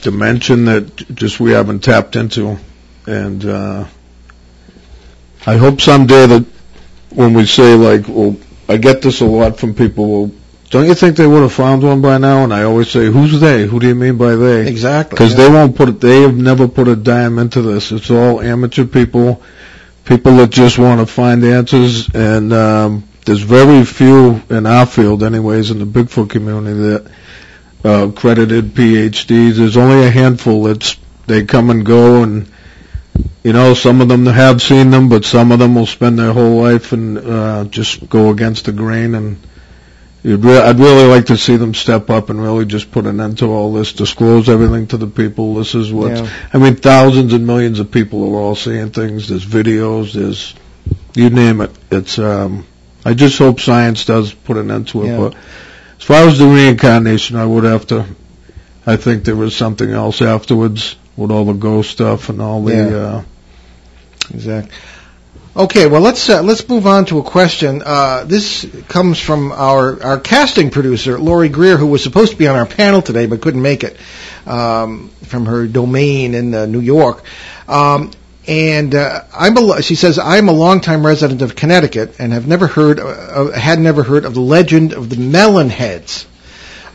[0.00, 2.56] dimension that just we haven't tapped into,
[3.06, 3.84] and uh,
[5.46, 6.44] I hope someday that
[7.10, 8.36] when we say like, well,
[8.68, 10.10] I get this a lot from people.
[10.10, 10.30] Well,
[10.70, 12.44] don't you think they would have found one by now?
[12.44, 13.66] And I always say, who's they?
[13.66, 14.68] Who do you mean by they?
[14.68, 15.16] Exactly.
[15.16, 15.44] Because yeah.
[15.44, 17.92] they won't put it, they have never put a dime into this.
[17.92, 19.42] It's all amateur people,
[20.04, 25.22] people that just want to find answers, and um, there's very few in our field,
[25.22, 27.10] anyways, in the Bigfoot community that
[27.84, 29.56] uh, credited PhDs.
[29.56, 32.50] There's only a handful that's they come and go, and
[33.44, 36.32] you know, some of them have seen them, but some of them will spend their
[36.32, 39.36] whole life and uh, just go against the grain and.
[40.24, 43.20] You'd re- I'd really like to see them step up and really just put an
[43.20, 45.54] end to all this, disclose everything to the people.
[45.54, 46.28] This is what Yeah.
[46.52, 46.74] I mean.
[46.74, 49.28] Thousands and millions of people are all seeing things.
[49.28, 50.14] There's videos.
[50.14, 50.56] There's
[51.14, 51.70] you name it.
[51.92, 52.18] It's.
[52.18, 52.66] um
[53.04, 55.06] I just hope science does put an end to it.
[55.06, 55.16] Yeah.
[55.18, 55.34] But
[55.98, 58.06] as far as the reincarnation, I would have to.
[58.86, 62.74] I think there was something else afterwards with all the ghost stuff and all the.
[62.74, 62.96] Yeah.
[62.96, 63.24] Uh,
[64.32, 64.72] Exactly.
[65.56, 67.82] Okay, well let's uh, let's move on to a question.
[67.84, 72.46] Uh, this comes from our our casting producer Lori Greer, who was supposed to be
[72.46, 73.96] on our panel today but couldn't make it
[74.46, 77.24] um, from her domain in uh, New York.
[77.66, 78.12] Um,
[78.48, 82.66] and uh, I'm a, she says I'm a longtime resident of Connecticut and have never
[82.66, 86.26] heard uh, had never heard of the legend of the melon heads.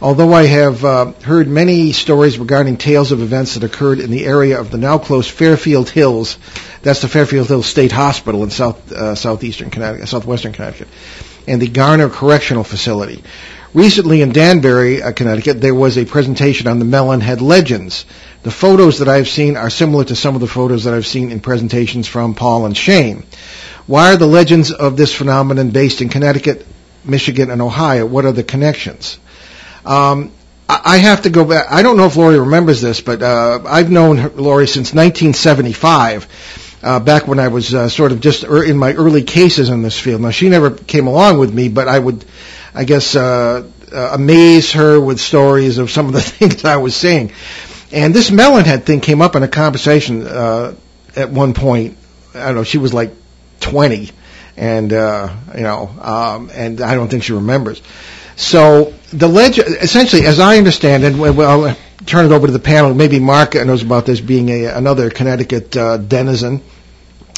[0.02, 4.26] Although I have uh, heard many stories regarding tales of events that occurred in the
[4.26, 6.38] area of the now closed Fairfield Hills,
[6.82, 10.88] that's the Fairfield Hills State Hospital in south uh, southeastern Connecticut, southwestern Connecticut,
[11.48, 13.24] and the Garner Correctional Facility.
[13.74, 18.06] Recently in Danbury, uh, Connecticut, there was a presentation on the Melonhead legends.
[18.44, 21.32] The photos that I've seen are similar to some of the photos that I've seen
[21.32, 23.24] in presentations from Paul and Shane.
[23.88, 26.68] Why are the legends of this phenomenon based in Connecticut,
[27.04, 28.06] Michigan, and Ohio?
[28.06, 29.18] What are the connections?
[29.86, 30.32] Um,
[30.70, 31.66] I have to go back.
[31.72, 36.28] I don't know if Lori remembers this, but uh, I've known her, Lori since 1975.
[36.84, 39.82] uh, back when I was uh, sort of just er, in my early cases in
[39.82, 40.22] this field.
[40.22, 42.24] Now she never came along with me, but I would,
[42.76, 46.96] I guess, uh, uh, amaze her with stories of some of the things I was
[46.96, 47.32] seeing.
[47.92, 50.76] And this melonhead thing came up in a conversation uh,
[51.16, 51.98] at one point.
[52.34, 52.64] I don't know.
[52.64, 53.14] She was like
[53.60, 54.10] 20,
[54.58, 57.82] and uh, you know, um, and I don't think she remembers.
[58.36, 62.58] So the legend, essentially, as I understand it, well, I'll turn it over to the
[62.60, 62.96] panel.
[62.96, 66.62] Maybe Marc knows about this, being a, another Connecticut uh, denizen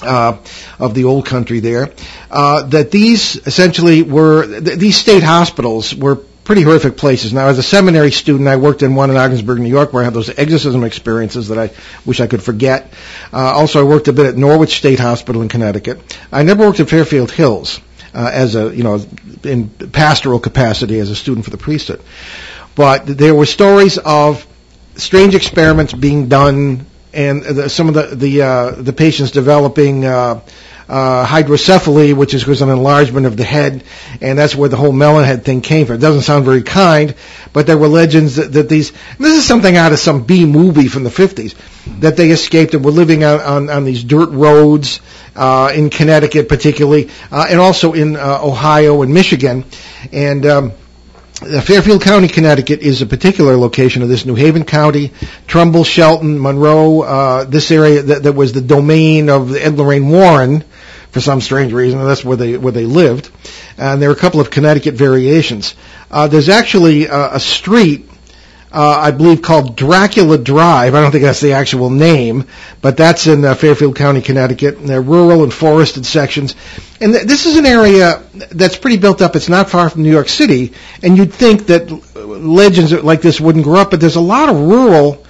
[0.06, 0.38] uh,
[0.80, 1.92] of the old country there.
[2.32, 7.34] Uh, that these essentially were th- these state hospitals were pretty horrific places.
[7.34, 10.06] Now, as a seminary student, I worked in one in Ogdensburg, New York, where I
[10.06, 11.72] had those exorcism experiences that I
[12.06, 12.94] wish I could forget.
[13.34, 16.18] Uh, also, I worked a bit at Norwich State Hospital in Connecticut.
[16.32, 17.82] I never worked at Fairfield Hills
[18.14, 19.04] uh, as a, you know,
[19.44, 22.02] in pastoral capacity as a student for the priesthood.
[22.76, 24.46] But there were stories of
[24.96, 26.86] strange experiments being done
[27.16, 30.42] and the, some of the the, uh, the patients developing uh,
[30.88, 33.84] uh, hydrocephaly, which is was an enlargement of the head,
[34.22, 35.96] and that's where the whole melon head thing came from.
[35.96, 37.16] It doesn't sound very kind,
[37.54, 38.92] but there were legends that, that these.
[39.18, 41.56] This is something out of some B movie from the 50s
[42.02, 45.00] that they escaped and were living on on, on these dirt roads
[45.36, 49.66] uh, in Connecticut, particularly, uh, and also in uh, Ohio and Michigan,
[50.12, 50.46] and.
[50.46, 50.74] Um,
[51.62, 54.26] Fairfield County, Connecticut is a particular location of this.
[54.26, 55.12] New Haven County,
[55.46, 60.64] Trumbull, Shelton, Monroe, uh, this area that, that was the domain of Ed Lorraine Warren
[61.12, 62.04] for some strange reason.
[62.04, 63.30] That's where they where they lived.
[63.78, 65.76] And there are a couple of Connecticut variations.
[66.10, 68.10] Uh, there's actually uh, a street
[68.76, 70.94] uh, I believe called Dracula Drive.
[70.96, 72.44] I don't think that's the actual name,
[72.82, 74.78] but that's in uh, Fairfield County, Connecticut.
[74.78, 76.56] And they're rural and forested sections.
[77.00, 79.38] And th- this is an area that's pretty built up.
[79.38, 83.64] It's not far from New York City, and you'd think that legends like this wouldn't
[83.64, 85.26] grow up, but there's a lot of rural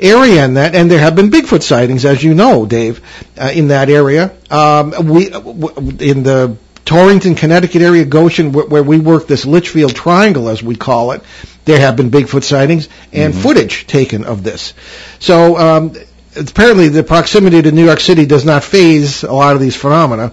[0.00, 3.00] area in that, and there have been Bigfoot sightings, as you know, Dave,
[3.38, 4.34] uh, in that area.
[4.50, 6.56] Um, we w- in the
[6.86, 11.22] Torrington, Connecticut area, Goshen, where, where we work this Litchfield Triangle, as we call it,
[11.64, 14.72] there have been Bigfoot sightings and footage taken of this.
[15.18, 15.92] So um,
[16.36, 20.32] apparently, the proximity to New York City does not phase a lot of these phenomena.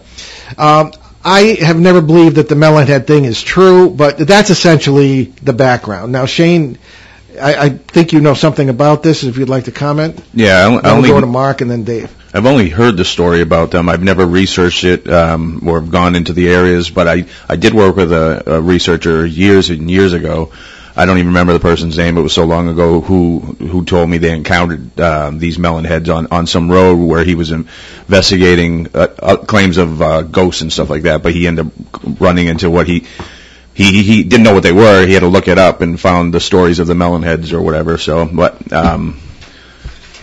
[0.58, 0.94] Um,
[1.26, 6.12] I have never believed that the melonhead thing is true, but that's essentially the background.
[6.12, 6.78] Now, Shane,
[7.42, 9.24] I, I think you know something about this.
[9.24, 12.16] If you'd like to comment, Yeah, I'll only go to Marc and then Dave.
[12.34, 13.88] I've only heard the story about them.
[13.88, 17.96] I've never researched it um, or gone into the areas, but I I did work
[17.96, 20.52] with a, a researcher years and years ago.
[20.96, 22.18] I don't even remember the person's name.
[22.18, 23.02] It was so long ago.
[23.02, 27.24] Who who told me they encountered um, these melon heads on on some road where
[27.24, 31.22] he was investigating uh, uh, claims of uh, ghosts and stuff like that.
[31.22, 31.74] But he ended up
[32.20, 33.06] running into what he.
[33.76, 35.04] He, he didn't know what they were.
[35.04, 37.60] He had to look it up and found the stories of the melon heads or
[37.60, 37.98] whatever.
[37.98, 39.20] So, but um,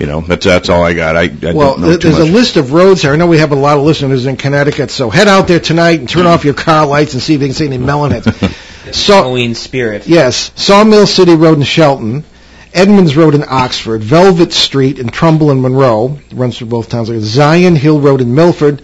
[0.00, 1.16] you know, that's that's all I got.
[1.16, 2.28] I, I Well, don't know th- too there's much.
[2.28, 3.12] a list of roads here.
[3.12, 6.00] I know we have a lot of listeners in Connecticut, so head out there tonight
[6.00, 8.24] and turn off your car lights and see if you can see any melonheads.
[8.94, 10.06] so, Halloween spirit.
[10.08, 12.24] yes, Sawmill City Road in Shelton,
[12.72, 17.76] Edmonds Road in Oxford, Velvet Street in Trumbull and Monroe, runs through both towns, Zion
[17.76, 18.82] Hill Road in Milford,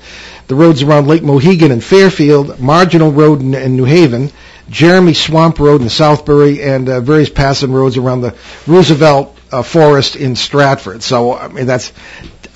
[0.49, 4.31] the roads around Lake Mohegan and Fairfield, Marginal Road in, in New Haven,
[4.69, 8.35] Jeremy Swamp Road in Southbury, and uh, various passing roads around the
[8.67, 11.03] Roosevelt uh, Forest in Stratford.
[11.03, 11.93] So, I mean, that's,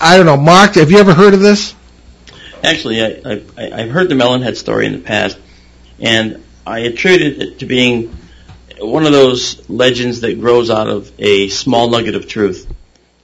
[0.00, 0.37] I don't know.
[0.37, 1.74] Marc, have you ever heard of this?
[2.62, 5.38] Actually, I, I, I've heard the Melonhead story in the past,
[5.98, 8.16] and I attributed it to being
[8.79, 12.66] one of those legends that grows out of a small nugget of truth.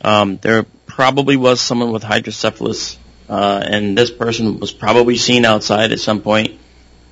[0.00, 2.98] Um, there probably was someone with hydrocephalus,
[3.28, 6.58] uh, and this person was probably seen outside at some point.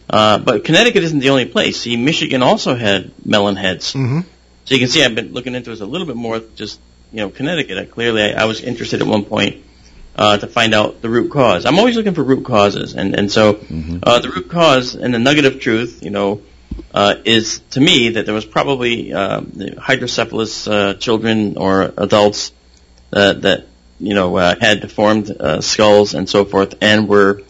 [0.08, 1.80] Uh, but Connecticut isn't the only place.
[1.80, 3.94] See, Michigan also had melon heads.
[3.94, 4.20] Mm-hmm.
[4.64, 6.40] So you can see I've been looking into this a little bit more.
[6.54, 6.80] Just
[7.12, 7.78] you know, Connecticut.
[7.78, 9.62] I, clearly, I, I was interested at one point
[10.16, 11.66] uh, to find out the root cause.
[11.66, 13.60] I'm always looking for root causes, and and so
[14.02, 16.42] uh, the root cause and the nugget of truth, you know,
[16.92, 19.42] uh, is to me that there was probably uh,
[19.78, 22.52] hydrocephalus uh, children or adults
[23.10, 23.66] that that
[23.98, 27.42] you know uh, had deformed uh, skulls and so forth, and were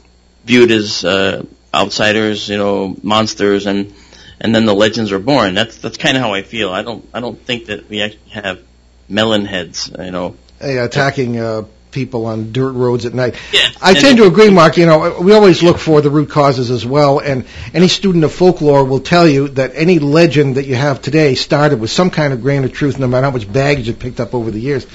[0.45, 3.93] viewed as uh, outsiders, you know, monsters, and
[4.41, 5.55] and then the legends are born.
[5.55, 6.71] That's that's kind of how I feel.
[6.71, 8.61] I don't I don't think that we actually have
[9.09, 10.37] melon heads, you know.
[10.61, 11.65] Hey, attacking uh,
[11.95, 13.37] people on dirt roads at night.
[13.53, 13.71] Yeah.
[13.81, 14.77] I tend to agree, Marc.
[14.77, 18.33] You know, we always look for the root causes as well, and any student of
[18.33, 22.33] folklore will tell you that any legend that you have today started with some kind
[22.33, 24.87] of grain of truth, no matter how much baggage it picked up over the years.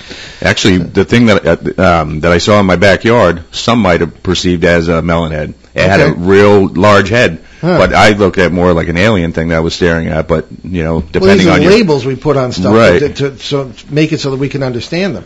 [0.42, 4.22] Actually, the thing that uh, um, that I saw in my backyard, some might have
[4.22, 5.54] perceived as a melon head.
[5.74, 7.78] It had a real large head, Huh.
[7.78, 10.28] but I looked at more like an alien thing that I was staring at.
[10.28, 12.99] But you know, depending are on your labels we put on stuff Right.
[12.99, 15.26] to, to, so make it so that we can understand them.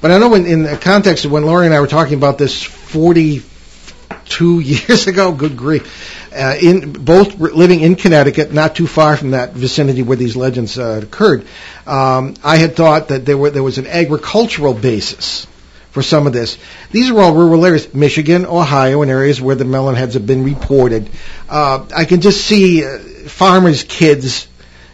[0.00, 2.38] But I know in, in the context of when Laurie and I were talking about
[2.38, 5.32] this 42 years ago.
[5.32, 6.32] Good grief.
[6.32, 10.78] Uh, in both living in Connecticut, not too far from that vicinity where these legends
[10.78, 11.46] uh, occurred.
[11.86, 15.46] Um, I had thought that there were there was an agricultural basis
[15.98, 16.58] for some of this.
[16.92, 20.44] These are all rural areas, Michigan, Ohio, and areas where the melon heads have been
[20.44, 21.10] reported.
[21.48, 24.46] Uh, I can just see uh, farmers' kids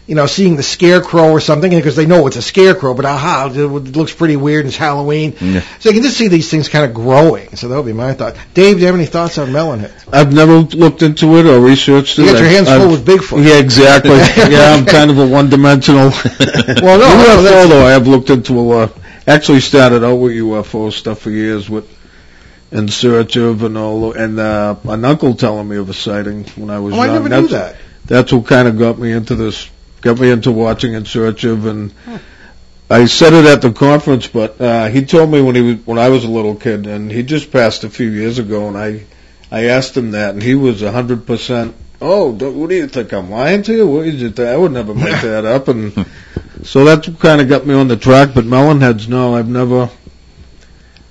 [0.06, 3.48] you know, seeing the scarecrow or something because they know it's a scarecrow, but aha,
[3.50, 5.34] it looks pretty weird and it's Halloween.
[5.40, 5.62] Yeah.
[5.80, 7.56] So you can just see these things kind of growing.
[7.56, 8.36] So that would be my thought.
[8.52, 10.04] Dave, do you have any thoughts on melon heads?
[10.12, 12.22] I've never looked into it or researched it.
[12.26, 13.46] You got your I've- hands full I've- with Bigfoot.
[13.48, 14.10] Yeah, exactly.
[14.52, 16.10] yeah, I'm kind of a one-dimensional.
[16.10, 18.70] Well, no, no, UFO that's- though, I have looked into.
[18.72, 18.88] Uh,
[19.26, 21.88] actually, started out with UFO stuff for years with
[22.72, 26.70] in search of and all, and uh, an uncle telling me of a sighting when
[26.70, 27.14] I was Oh, I young.
[27.16, 27.76] never that's, knew that.
[28.06, 29.70] That's what kind of got me into this,
[30.00, 31.94] got me into watching In Search of, and
[32.90, 35.98] I said it at the conference, but uh, he told me when he was when
[35.98, 39.04] I was a little kid, and he just passed a few years ago, and I
[39.50, 41.74] I asked him that, and he was a hundred percent.
[42.02, 43.12] Oh, what do you think?
[43.12, 43.86] I'm lying to you?
[43.86, 44.48] What did you think?
[44.48, 45.94] I would never make that up, and
[46.62, 48.30] so that's what kind of got me on the track.
[48.34, 49.90] But Melonheads, no, I've never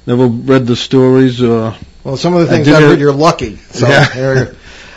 [0.06, 1.42] never read the stories.
[1.42, 3.58] Uh, Well, some of the things I've it- heard, you're lucky.
[3.72, 4.08] So Yeah.
[4.14, 4.52] there you go.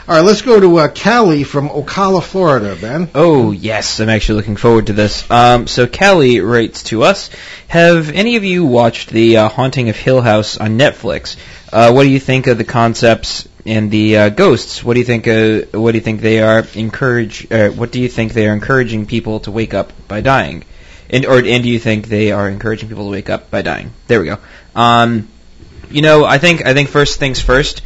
[0.08, 3.08] All right, let's go to uh, Callie from Ocala, Florida, Ben.
[3.12, 5.28] Oh yes, I'm actually looking forward to this.
[5.28, 7.28] Um, so Kelly writes to us:
[7.66, 11.34] Have any of you watched the uh, Haunting of Hill House on Netflix?
[11.72, 14.82] Uh, what do you think of the concepts and the uh, ghosts?
[14.84, 15.26] What do you think?
[15.26, 17.50] Uh, what do you think they are encourage?
[17.50, 20.64] Uh, what do you think they are encouraging people to wake up by dying?
[21.10, 23.92] And or and do you think they are encouraging people to wake up by dying?
[24.06, 24.38] There we go.
[24.74, 25.28] Um,
[25.90, 27.82] you know, I think I think first things first.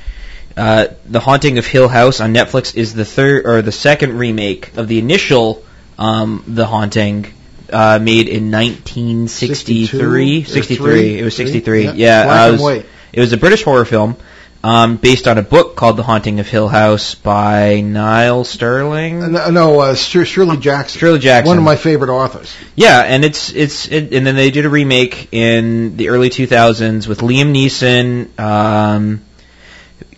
[0.56, 4.76] Uh, the Haunting of Hill House on Netflix is the third or the second remake
[4.76, 5.64] of the initial
[5.96, 7.26] um, The Haunting,
[7.72, 10.44] uh, made in 1963.
[10.44, 11.18] 63.
[11.18, 11.84] It was 63.
[11.84, 11.92] Yeah.
[11.94, 12.86] Yeah, Black uh, it and white.
[13.12, 14.16] It was a British horror film
[14.62, 19.32] um, based on a book called The Haunting of Hill House by Niall Sterling.
[19.32, 20.98] No, no uh, Shir- Shirley Jackson.
[20.98, 21.48] Shirley Jackson.
[21.48, 22.54] One of my favorite authors.
[22.74, 27.06] Yeah, and it's it's it, and then they did a remake in the early 2000s
[27.06, 29.22] with Liam Neeson, um,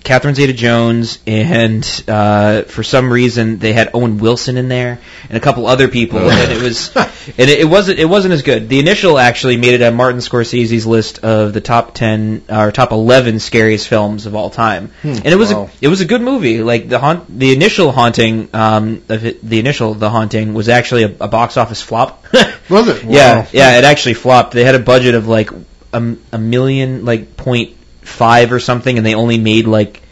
[0.05, 4.99] Catherine Zeta-Jones, and uh, for some reason they had Owen Wilson in there
[5.29, 7.07] and a couple other people, and it was and
[7.51, 8.69] it, it wasn't it wasn't as good.
[8.69, 12.91] The initial actually made it on Martin Scorsese's list of the top 10 or top
[12.93, 15.65] 11 scariest films of all time, and it was Wow.
[15.81, 16.63] a, it was a good movie.
[16.63, 21.05] Like the haunt, the initial haunting, um, of it, the initial the haunting was actually
[21.05, 22.25] a, a box office flop.
[22.69, 23.05] Was it?
[23.05, 24.53] Yeah, yeah, it actually flopped.
[24.53, 25.51] They had a budget of like
[25.93, 30.03] a, a million, like point five or something, and they only made like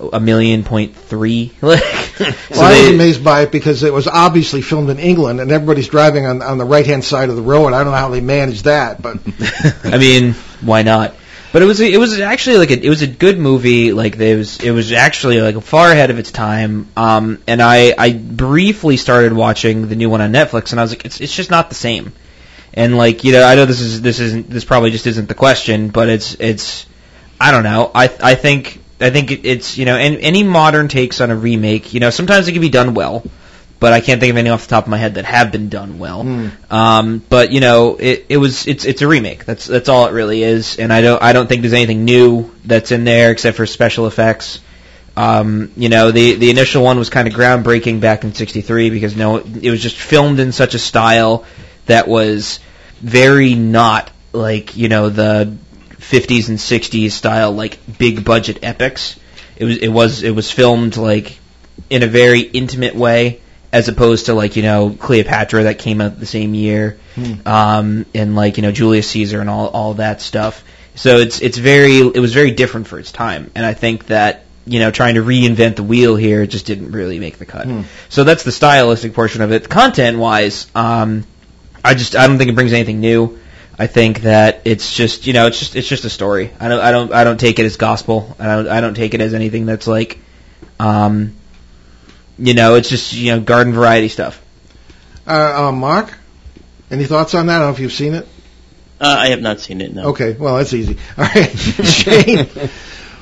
[0.00, 1.52] a million point three.
[1.62, 5.40] Like, so Well, I was amazed by it because it was obviously filmed in England,
[5.40, 7.72] and everybody's driving on on the right hand side of the road.
[7.72, 9.18] I don't know how they managed that, but
[9.84, 11.14] I mean, why not?
[11.52, 13.92] But it was it was actually like a, it was a good movie.
[13.92, 16.88] Like there was it was actually like far ahead of its time.
[16.96, 20.90] Um, and I I briefly started watching the new one on Netflix, and I was
[20.90, 22.12] like, it's it's just not the same.
[22.74, 25.34] And like you know, I know this is this isn't this probably just isn't the
[25.34, 26.84] question, but it's it's
[27.40, 27.90] I don't know.
[27.94, 31.94] I I think I think it's you know, and any modern takes on a remake,
[31.94, 33.24] you know, sometimes it can be done well.
[33.80, 35.68] But I can't think of any off the top of my head that have been
[35.68, 36.24] done well.
[36.68, 39.44] Um, but you know, it, it was it's it's a remake.
[39.44, 40.80] That's that's all it really is.
[40.80, 44.08] And I don't I don't think there's anything new that's in there except for special
[44.08, 44.60] effects.
[45.16, 49.16] Um, you know, the the initial one was kind of groundbreaking back in '63 because
[49.16, 51.44] no, it was just filmed in such a style
[51.86, 52.58] that was
[53.00, 55.56] very not like you know the
[55.98, 59.18] 50s and 60s style like big budget epics.
[59.56, 61.38] It was it was it was filmed like
[61.90, 63.40] in a very intimate way
[63.72, 66.98] as opposed to like you know Cleopatra that came out the same year
[67.46, 70.64] um and like you know Julius Caesar and all all that stuff.
[70.94, 74.44] So it's it's very it was very different for its time and I think that
[74.64, 77.66] you know trying to reinvent the wheel here just didn't really make the cut.
[78.08, 79.68] So that's the stylistic portion of it.
[79.68, 81.24] Content wise um
[81.84, 83.38] I just I don't think it brings anything new
[83.78, 86.80] I think that it's just you know it's just it's just a story I don't
[86.80, 89.34] I don't I don't take it as gospel I don't I don't take it as
[89.34, 90.18] anything that's like
[90.80, 91.34] um
[92.40, 94.40] you know, it's just you know garden variety stuff.
[95.26, 96.16] uh, uh, Marc,
[96.88, 97.56] any thoughts on that?
[97.56, 98.28] I don't know if you've seen it.
[99.00, 99.92] Uh, I have not seen it.
[99.92, 100.10] No.
[100.10, 100.98] Okay, well that's easy.
[101.18, 102.46] All right, Shane.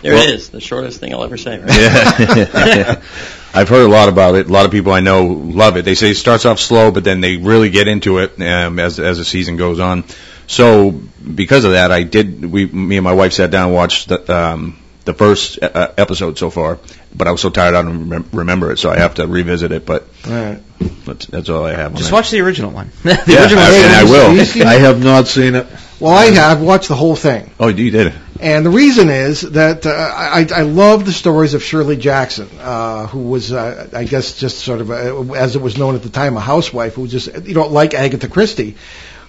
[0.02, 0.50] There Well- it is.
[0.50, 1.58] The shortest thing I'll ever say.
[1.58, 1.70] Right?
[1.70, 3.02] Yeah.
[3.54, 4.48] I've heard a lot about it.
[4.48, 5.86] A lot of people I know love it.
[5.86, 9.00] They say it starts off slow, but then they really get into it um, as
[9.00, 10.04] as the season goes on.
[10.46, 12.44] So because of that, I did.
[12.44, 16.38] We, me and my wife sat down and watched the um, the first uh, episode
[16.38, 16.78] so far.
[17.14, 19.72] But I was so tired I don't remem- remember it, so I have to revisit
[19.72, 19.86] it.
[19.86, 20.62] But All right.
[21.06, 21.92] that's, that's all I have.
[21.92, 22.12] on Just it.
[22.12, 22.90] watch the original one.
[23.02, 24.66] the Yeah, original I- and I will.
[24.66, 25.66] I have not seen it.
[25.98, 27.50] Well, I have watched the whole thing.
[27.58, 28.12] Oh, you did.
[28.38, 33.06] And the reason is that uh, I, I love the stories of Shirley Jackson, uh,
[33.06, 36.10] who was, uh, I guess, just sort of, a, as it was known at the
[36.10, 38.76] time, a housewife who just, you know, like Agatha Christie,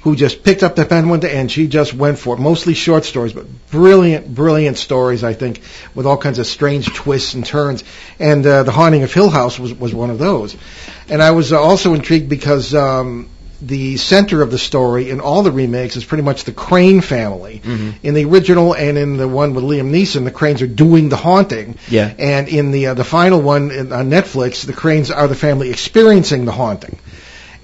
[0.08, 2.40] who just picked up the pen one day and she just went for it.
[2.40, 5.60] Mostly short stories, but brilliant, brilliant stories, I think,
[5.94, 7.84] with all kinds of strange twists and turns.
[8.18, 10.56] And uh, The Haunting of Hill House was, was one of those.
[11.10, 13.30] And I was uh, also intrigued because um,
[13.62, 17.62] the center of the story in all the remakes is pretty much the Crane family.
[18.02, 21.18] In the original and in the one with Liam Neeson, the Cranes are doing the
[21.18, 21.78] haunting.
[21.90, 22.14] Yeah.
[22.18, 25.70] And in the uh, the final one in, on Netflix, the Cranes are the family
[25.70, 26.98] experiencing the haunting.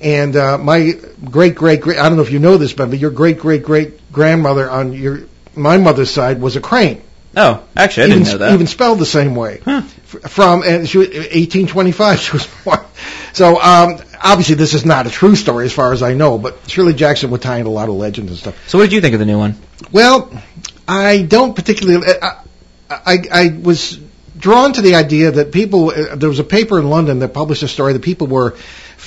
[0.03, 0.91] And uh, my
[1.23, 4.11] great great great I don't know if you know this, but your great great great
[4.11, 5.21] grandmother on your
[5.55, 7.01] my mother's side was a Crane.
[7.35, 8.53] Oh, actually, I even, didn't know that.
[8.53, 9.61] Even spelled the same way.
[9.65, 9.85] F-
[10.29, 12.79] From and she was 1825 she was born.
[13.33, 16.69] So um, obviously this is not a true story as far as I know, but
[16.69, 18.69] Shirley Jackson would tie in a lot of legends and stuff.
[18.69, 19.55] so, what did you think of the new one?
[19.91, 20.31] Well,
[20.87, 22.05] I don't particularly.
[22.21, 22.39] I,
[22.89, 23.99] I, I was
[24.37, 25.89] drawn to the idea that people.
[25.89, 28.55] Uh, there was a paper in London that published a story that people were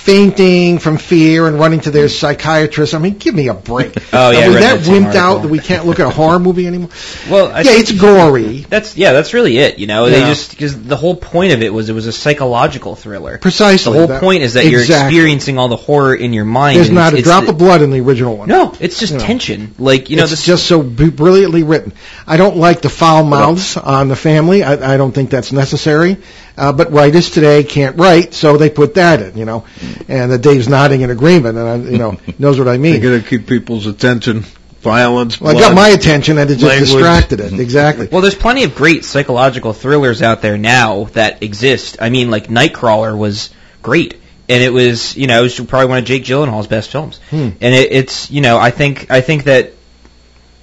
[0.06, 2.94] fainting from fear and running to their psychiatrist.
[2.94, 3.94] I mean, give me a break.
[4.12, 6.38] Oh, yeah, I we that that wimped out that we can't look at a horror
[6.38, 6.88] movie anymore?
[7.30, 8.60] Well, I yeah, it's gory.
[8.60, 9.78] That's yeah, that's really it.
[9.78, 12.94] You know, they just because the whole point of it was it was a psychological
[12.94, 13.36] thriller.
[13.38, 13.92] Precisely.
[13.92, 16.76] The whole That- point is that you're experiencing all the horror in your mind.
[16.78, 18.48] There's not a drop it's of blood in the original one.
[18.48, 19.24] No, it's just You know.
[19.24, 19.74] tension.
[19.78, 21.92] Like you know, it's this just so b- brilliantly written.
[22.26, 24.62] I don't like the foul mouths on the family.
[24.62, 26.18] I, I don't think that's necessary.
[26.56, 29.66] Uh, but writers today can't write, so they put that in, you know.
[30.08, 32.94] And uh, Dave's nodding in agreement, and I, you know knows what I mean.
[32.94, 33.18] You mean.
[33.18, 34.44] got to keep people's attention.
[34.80, 35.40] Violence.
[35.40, 36.92] Well, I got my attention, and it just language.
[36.92, 37.52] distracted it.
[37.60, 38.08] Exactly.
[38.10, 41.96] Well, there's plenty of great psychological thrillers out there now that exist.
[42.00, 43.50] I mean, like Nightcrawler was
[43.82, 44.14] great,
[44.48, 47.18] and it was you know it was probably one of Jake Gyllenhaal's best films.
[47.30, 47.50] Hmm.
[47.60, 49.72] And it, it's you know I think I think that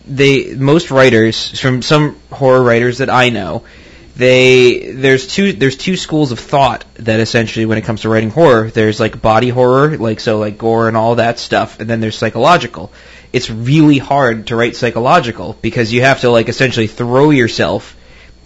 [0.07, 3.63] they most writers from some horror writers that I know
[4.15, 8.29] they there's two there's two schools of thought that essentially when it comes to writing
[8.29, 11.99] horror there's like body horror like so like gore and all that stuff and then
[11.99, 12.91] there's psychological.
[13.31, 17.97] It's really hard to write psychological because you have to like essentially throw yourself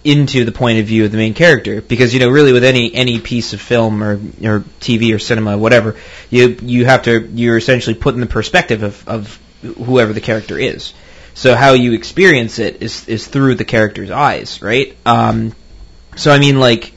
[0.04, 2.94] into the point of view of the main character because you know really with any
[2.94, 5.96] any piece of film or or TV or cinema whatever
[6.30, 10.58] you you have to you're essentially put in the perspective of of whoever the character
[10.58, 10.94] is
[11.38, 14.96] so how you experience it is is through the character's eyes right?
[15.06, 15.54] Um
[16.16, 16.92] so I mean like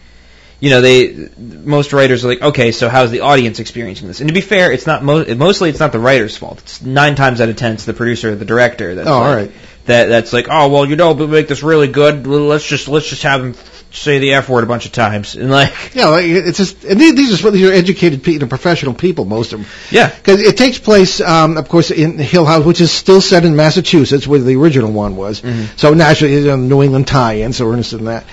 [0.60, 4.20] you know they most writers are like okay so how's the audience experiencing this?
[4.20, 6.60] And to be fair it's not mo- mostly it's not the writer's fault.
[6.62, 9.36] It's nine times out of ten it's the producer or the director that's Oh, like,
[9.36, 9.52] right.
[9.86, 12.26] that that's like oh well you know we make this really good.
[12.28, 13.54] Let's just let's just have him
[13.92, 17.00] say the f word a bunch of times and like Yeah, like, it's just and
[17.00, 19.68] these, these are these are educated people, professional people, most of them.
[19.92, 20.10] Yeah.
[20.10, 23.56] because it takes place, um, of course, in Hill House, which is still set in
[23.56, 25.42] Massachusetts, where the original one was.
[25.76, 28.26] So naturally, it's a New England tie-in, so we're interested in that.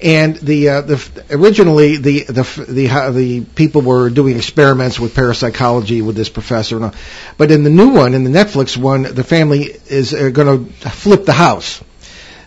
[0.00, 5.00] And the uh, the originally the the f- the how the people were doing experiments
[5.00, 6.94] with parapsychology with this professor, and all.
[7.36, 10.88] but in the new one, in the Netflix one, the family is uh, going to
[10.90, 11.82] flip the house.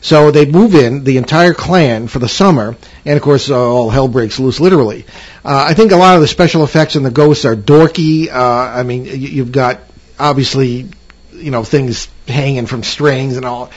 [0.02, 2.76] So they move in, the entire clan, for the summer,
[3.06, 5.06] and of course, uh, all hell breaks loose, literally.
[5.46, 8.28] Uh, I think a lot of the special effects and the ghosts are dorky.
[8.28, 9.80] Uh, I mean, you, you've got,
[10.20, 10.90] obviously,
[11.34, 13.70] you know, things hanging from strings and all.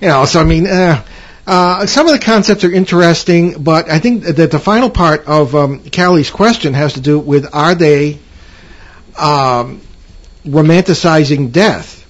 [0.00, 1.04] You know, so I mean, uh,
[1.46, 5.54] uh, some of the concepts are interesting, but I think that the final part of
[5.54, 8.18] um, Callie's question has to do with are they
[9.18, 9.82] um,
[10.46, 12.05] romanticizing death?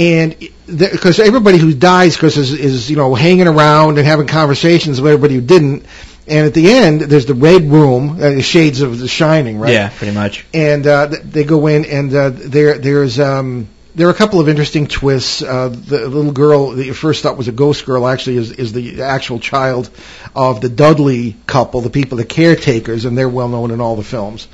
[0.00, 0.34] And
[0.66, 5.12] because everybody who dies because is, is you know hanging around and having conversations with
[5.12, 5.84] everybody who didn't,
[6.26, 9.74] and at the end there's the red room, uh, the shades of the shining, right?
[9.74, 14.06] yeah pretty much And uh, th- they go in, and uh, there there's um, there
[14.06, 15.42] are a couple of interesting twists.
[15.42, 18.72] Uh, the little girl that you first thought was a ghost girl actually is is
[18.72, 19.90] the actual child
[20.34, 24.02] of the Dudley couple, the people, the caretakers, and they're well known in all the
[24.02, 24.48] films,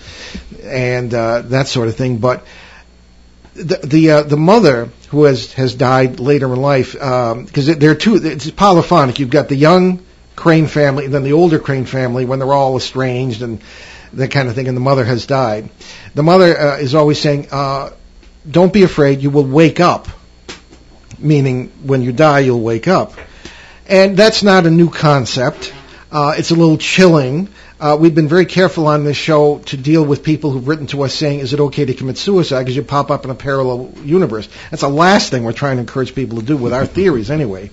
[0.64, 2.18] and uh, that sort of thing.
[2.18, 2.44] But
[3.56, 7.94] the the uh, the mother who has has died later in life because um, they're
[7.94, 9.18] two it's polyphonic.
[9.18, 10.04] You've got the young
[10.34, 13.60] Crane family, and then the older Crane family when they're all estranged and
[14.12, 15.70] that kind of thing, and the mother has died.
[16.14, 17.90] The mother uh, is always saying, uh,
[18.48, 19.20] "Don't be afraid.
[19.22, 20.08] You will wake up."
[21.18, 23.14] Meaning, when you die, you'll wake up,
[23.86, 25.72] and that's not a new concept.
[26.12, 27.48] Uh, it's a little chilling.
[27.78, 31.02] Uh, we've been very careful on this show to deal with people who've written to
[31.02, 33.92] us saying, "Is it okay to commit suicide because you pop up in a parallel
[34.02, 37.30] universe?" That's the last thing we're trying to encourage people to do with our theories,
[37.30, 37.70] anyway.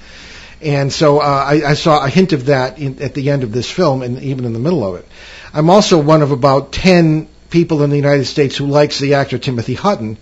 [0.62, 3.54] And so uh, I, I saw a hint of that in, at the end of
[3.54, 5.08] this film, and even in the middle of it.
[5.54, 9.38] I'm also one of about ten people in the United States who likes the actor
[9.38, 10.18] Timothy Hutton,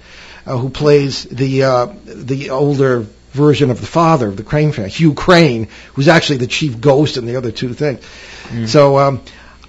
[0.46, 4.92] uh, who plays the uh, the older version of the father of the Crane family,
[4.92, 8.06] Hugh Crane, who's actually the chief ghost in the other two things.
[8.70, 9.22] So um,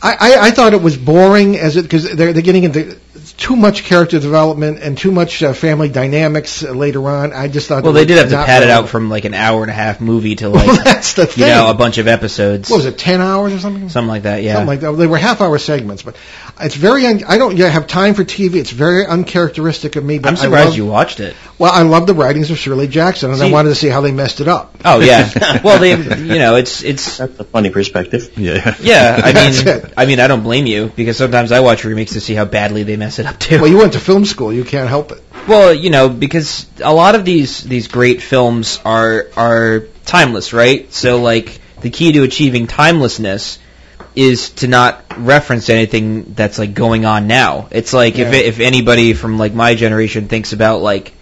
[0.03, 2.99] I, I, I thought it was boring as it because they're they're getting into
[3.37, 7.33] too much character development and too much uh, family dynamics uh, later on.
[7.33, 9.63] I just thought Well, they did have to pad it out from like an hour
[9.63, 12.69] and a half movie to like Well, that's the you know a bunch of episodes.
[12.69, 13.89] What was it, ten hours or something?
[13.89, 14.43] Something like that.
[14.43, 14.55] Yeah.
[14.55, 14.93] Something like that.
[14.93, 16.17] They were half-hour segments, but
[16.61, 17.07] it's very.
[17.07, 18.57] Un- I don't yeah, have time for TV.
[18.57, 20.19] It's very uncharacteristic of me.
[20.19, 21.37] But I'm surprised love- you watched it.
[21.63, 24.11] Well, I love the writings of Shirley Jackson, and I wanted to see how they
[24.11, 24.75] messed it up.
[24.85, 25.61] Oh yeah.
[25.63, 28.37] well, they you know it's it's That's a funny perspective.
[28.37, 28.75] Yeah.
[28.81, 29.21] yeah.
[29.23, 29.93] I mean.
[29.97, 32.83] I mean I don't blame you because sometimes I watch remakes to see how badly
[32.83, 33.61] they mess it up too.
[33.61, 34.53] Well, you went to film school.
[34.53, 35.23] You can't help it.
[35.47, 40.93] Well, you know, because a lot of these these great films are are timeless, right?
[40.93, 43.61] So like the key to achieving timelessness
[44.17, 47.69] is to not reference anything that's like going on now.
[47.71, 51.13] It's like if if anybody from like my generation thinks about like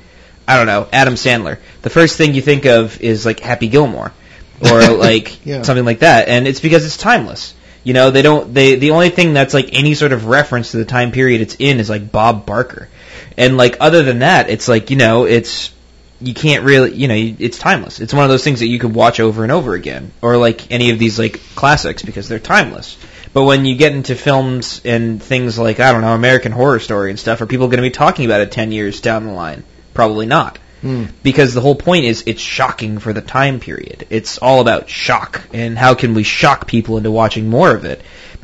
[0.51, 4.12] I don't know, Adam Sandler, the first thing you think of is like Happy Gilmore
[4.61, 5.62] or like Yeah.
[5.62, 7.55] something like that, and it's because it's timeless.
[7.84, 10.76] You know, they don't they the only thing that's like any sort of reference to
[10.78, 12.88] the time period it's in is like Bob Barker.
[13.36, 15.72] And like other than that, it's like, you know, it's
[16.20, 18.01] you can't really, you know, it's timeless.
[18.01, 20.70] It's one of those things that you could watch over and over again or like
[20.70, 22.98] any of these like classics because they're timeless.
[23.32, 27.09] But when you get into films and things like, I don't know, American Horror Story
[27.11, 29.62] and stuff, are people going to be talking about it 10 years down the line?
[30.01, 31.05] Probably not hmm.
[31.22, 34.07] because the whole point is it's shocking for the time period.
[34.09, 38.01] It's all about shock and how can we shock people into watching more of it.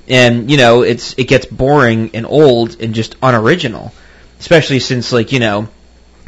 [0.07, 3.95] And you know, it's it gets boring and old and just unoriginal,
[4.39, 5.69] especially since like you know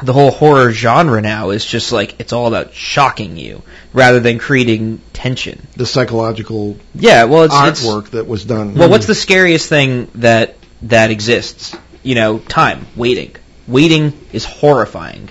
[0.03, 3.63] the whole horror genre now is just like it's all about shocking you
[3.93, 5.67] rather than creating tension.
[5.77, 8.75] The psychological Yeah, well, it's, it's artwork that was done.
[8.77, 11.77] well, what's the scariest thing that that exists?
[12.03, 13.35] You know, time, waiting.
[13.69, 15.29] Waiting is horrifying.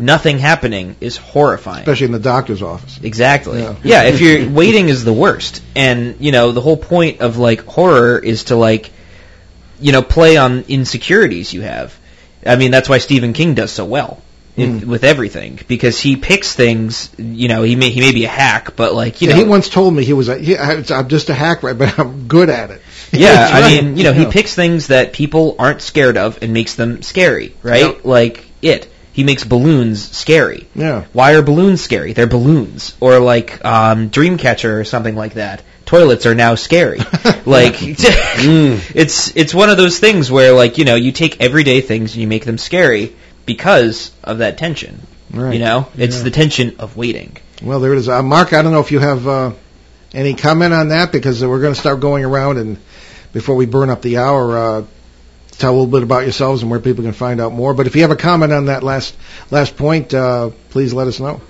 [0.00, 1.80] Nothing happening is horrifying.
[1.80, 3.00] especially in the doctor's office?
[3.02, 3.60] Exactly.
[3.60, 3.74] Yeah.
[3.82, 4.02] Yeah.
[4.04, 5.60] if you're waiting is the worst.
[5.74, 8.90] And, you know, the whole point of like horror is to like
[9.80, 11.96] you know, play on insecurities you have.
[12.44, 14.20] I mean, that's why Stephen King does so well
[14.56, 14.90] in, Hmm.
[14.90, 18.74] with everything because he picks things, you know, he may he may be a hack,
[18.74, 21.28] but like, you yeah, know, he once told me he was a, he, I'm just
[21.28, 21.78] a hack, right?
[21.78, 22.82] But I'm good at it.
[23.12, 23.82] Yeah, I right.
[23.84, 27.54] mean, you know, he picks things that people aren't scared of and makes them scary,
[27.62, 27.82] right?
[27.94, 28.04] Yep.
[28.04, 28.88] Like it.
[29.12, 30.68] He makes balloons scary.
[30.76, 31.06] Yeah.
[31.12, 32.12] Why are balloons scary?
[32.12, 32.96] They're balloons.
[33.00, 35.62] Or like um, Dreamcatcher or something like that.
[35.86, 36.98] Toilets are now scary.
[37.46, 42.12] like it's it's one of those things where like, you know, you take everyday things
[42.12, 45.00] and you make them scary because of that tension.
[45.32, 45.54] Right.
[45.54, 45.88] You know?
[45.96, 46.22] It's Yeah.
[46.24, 47.36] the tension of waiting.
[47.62, 48.08] Well, there it is.
[48.08, 49.52] Uh, Marc, I don't know if you have uh,
[50.14, 52.78] any comment on that because we're going to start going around and
[53.38, 54.84] before we burn up the hour, uh,
[55.52, 57.72] tell a little bit about yourselves and where people can find out more.
[57.72, 59.16] But if you have a comment on that last
[59.50, 61.40] last point, uh, please let us know.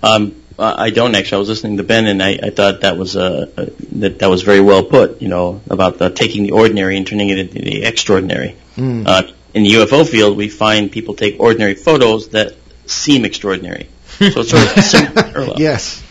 [0.00, 1.36] Um, I don't actually.
[1.36, 3.46] I was listening to Ben, and I, I thought that was uh,
[3.92, 5.20] that that was very well put.
[5.20, 8.56] You know, about the, taking the ordinary and turning it into the extraordinary.
[8.76, 9.06] Mm.
[9.06, 12.54] Uh, in the UFO field, we find people take ordinary photos that
[12.86, 13.88] seem extraordinary.
[14.18, 15.54] So it's sort of similar.
[15.56, 16.01] Yes.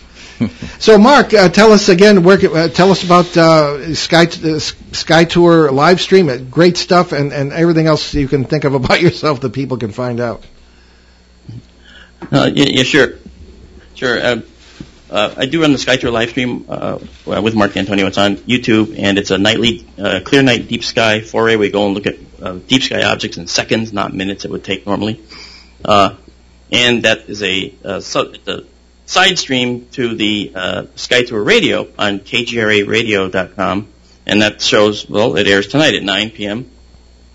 [0.79, 2.23] So, Marc, uh, tell us again.
[2.23, 6.27] Where, uh, tell us about uh, Sky uh, Sky Tour live stream.
[6.27, 9.77] Uh, Great stuff, and, and everything else you can think of about yourself that people
[9.77, 10.43] can find out.
[12.31, 13.19] Uh, yeah, yeah, sure,
[13.93, 14.41] sure.
[15.11, 18.07] I do run the Sky Tour live stream with Marc D'Antonio.
[18.07, 19.85] It's on YouTube, and it's a nightly
[20.23, 21.57] clear night deep sky foray.
[21.57, 24.45] We go and look at deep sky objects in seconds, not minutes.
[24.45, 25.21] It would take normally,
[26.71, 28.01] and that is a, uh,
[28.47, 28.63] a
[29.11, 33.87] side stream to the uh, SkyTour radio on kgraradio.com,
[34.25, 36.71] and that shows well, it airs tonight at 9 p.m.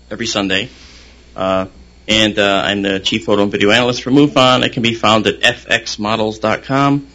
[0.09, 0.69] every Sunday.
[1.35, 1.67] Uh,
[2.07, 4.63] and uh, I'm the chief photo and video analyst for MUFON.
[4.63, 7.07] I can be found at fxmodels.com.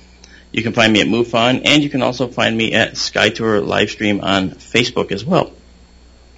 [0.52, 4.22] You can find me at MUFON, and you can also find me at SkyTour Livestream
[4.22, 5.50] on Facebook as well.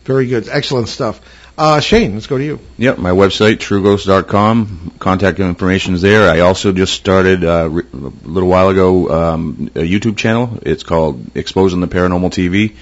[0.05, 1.21] Very good, excellent stuff.
[1.57, 2.59] Uh, Shane, let's go to you.
[2.79, 4.95] Yep, my website, trueghost.com.
[4.99, 6.29] Contact information is there.
[6.29, 10.59] I also just started uh, re- a little while ago um, a YouTube channel.
[10.63, 12.75] It's called Exposing the Paranormal TV.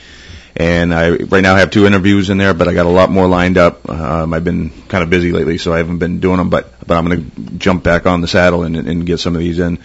[0.56, 3.26] And I right now have two interviews in there, but I got a lot more
[3.26, 3.88] lined up.
[3.88, 6.50] Um, I've been kind of busy lately, so I haven't been doing them.
[6.50, 9.40] But but I'm going to jump back on the saddle and, and get some of
[9.40, 9.78] these in.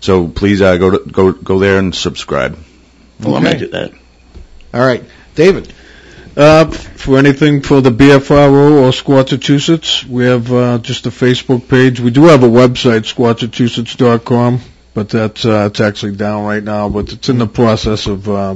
[0.00, 2.58] So please uh, go to, go go there and subscribe.
[3.20, 3.92] Well, I'm going to do that.
[4.74, 5.04] All right,
[5.36, 5.72] David.
[6.38, 11.98] Uh, for anything for the BFRO or Squatchachusetts, we have uh, just a Facebook page.
[11.98, 14.60] We do have a website, squatchachusetts.com,
[14.94, 16.88] but that's uh, it's actually down right now.
[16.88, 18.54] But it's in the process of uh,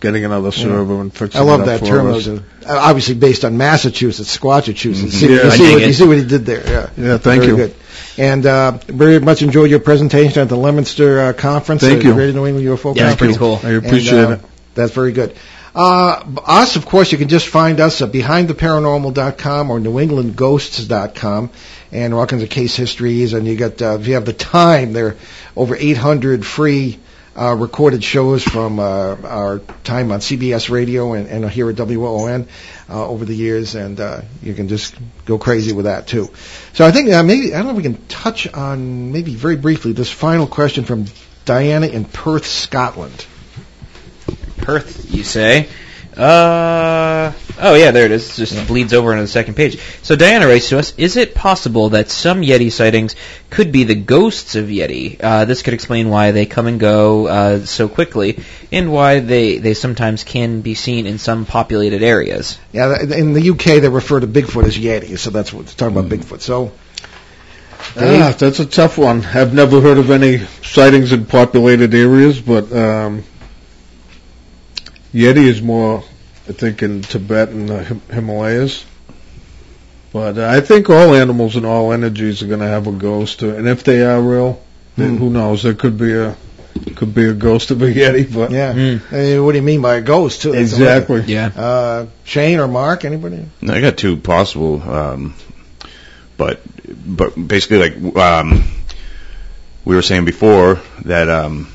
[0.00, 2.06] getting another server and fixing I love it up that for term.
[2.08, 2.26] us.
[2.26, 5.12] Uh, obviously based on Massachusetts, Squatchachusetts.
[5.12, 6.66] See, Yeah, you, see what, you see what he did there.
[6.66, 6.90] Yeah.
[6.96, 7.56] Yeah, thank Very you.
[7.56, 7.74] good.
[8.18, 11.82] And uh, very much enjoyed your presentation at the Leominster uh, conference.
[11.82, 12.14] Thank uh, you.
[12.14, 13.60] Greater New England UFO Yeah, it's pretty cool.
[13.62, 14.40] I appreciate And, uh, it.
[14.74, 15.36] That's very good.
[15.74, 21.50] Uh, us, of course, you can just find us at behindtheparanormal.com or newenglandghosts.com,
[21.92, 23.32] and all kinds of case histories.
[23.32, 25.16] And you got, uh, if you have the time, there are
[25.56, 26.98] over 800 free
[27.34, 32.46] uh, recorded shows from uh, our time on CBS Radio and, and here at WOON
[32.90, 34.94] uh, over the years, and uh, you can just
[35.24, 36.28] go crazy with that too.
[36.74, 39.56] So I think uh, maybe I don't know if we can touch on maybe very
[39.56, 41.06] briefly this final question from
[41.46, 43.26] Diana in Perth, Scotland.
[44.62, 45.68] Perth, you say?
[46.16, 48.38] Uh, oh yeah, there it is.
[48.38, 49.78] It just bleeds over into the second page.
[50.02, 53.16] So Diana writes to us: Is it possible that some Yeti sightings
[53.48, 55.18] could be the ghosts of Yeti?
[55.22, 58.40] Uh, this could explain why they come and go uh, so quickly,
[58.70, 62.58] and why they they sometimes can be seen in some populated areas.
[62.72, 65.96] Yeah, in the UK they refer to Bigfoot as Yeti, so that's what they're talking
[65.96, 66.42] about Bigfoot.
[66.42, 66.72] So,
[67.96, 69.24] Ah, that's a tough one.
[69.24, 73.24] I've never heard of any sightings in populated areas, but um,
[75.14, 76.02] Yeti is more,
[76.48, 78.84] I think, in Tibet and the Him- Himalayas.
[80.12, 83.42] But uh, I think all animals and all energies are going to have a ghost,
[83.42, 84.62] uh, and if they are real,
[84.96, 85.16] then Hmm.
[85.16, 85.62] who knows?
[85.62, 86.36] There could be a
[86.96, 88.72] could be a ghost of a Yeti, but yeah.
[89.10, 90.52] Hey, what do you mean by a ghost too?
[90.52, 91.22] That's exactly.
[91.22, 91.46] Yeah.
[91.56, 93.04] Uh, Shane or Marc?
[93.06, 93.44] Anybody?
[93.62, 95.34] No, I got two possible, um,
[96.36, 96.60] but
[97.06, 98.64] but basically like um,
[99.84, 101.71] we were saying before that um,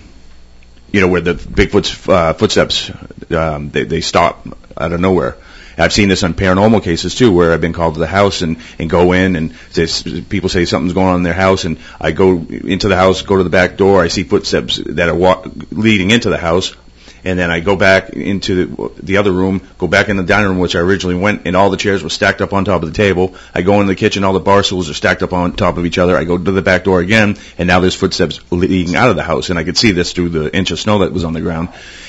[0.91, 2.91] you know where the Bigfoot's uh, footsteps
[3.31, 5.37] um, they they stop out of nowhere.
[5.79, 8.57] I've seen this on paranormal cases too, where I've been called to the house and,
[8.79, 12.11] and go in and there's, people say something's going on in their house, and I
[12.11, 15.45] go into the house, go to the back door, I see footsteps that are wa-
[15.69, 16.75] leading into the house,
[17.27, 20.47] and then I go back into the, the other room, go back in the dining
[20.47, 22.87] room, which I originally went, and all the chairs were stacked up on top of
[22.87, 23.35] the table.
[23.53, 25.85] I go into the kitchen, all the bar stools are stacked up on top of
[25.85, 26.15] each other.
[26.15, 29.23] I go to the back door again, and now there's footsteps leading out of the
[29.23, 31.41] house, and I could see this through the inch of snow that was on the
[31.41, 31.67] ground.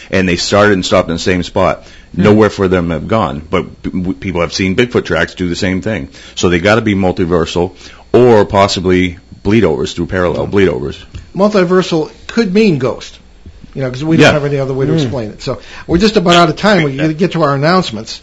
[0.09, 1.85] And they started and stopped in the same spot.
[2.15, 2.23] Hmm.
[2.23, 5.83] Nowhere for them have gone, but w- people have seen Bigfoot tracks do the same
[5.83, 6.11] thing.
[6.37, 7.75] So they got to be multiversal,
[8.15, 10.53] or possibly bleed overs through parallel hmm.
[10.53, 11.05] bleed overs.
[11.35, 13.19] Multiversal could mean ghost.
[13.75, 15.43] You know, because we don't have any other way to explain it.
[15.43, 16.83] So we're just about out of time.
[16.85, 18.23] We got to get to our announcements.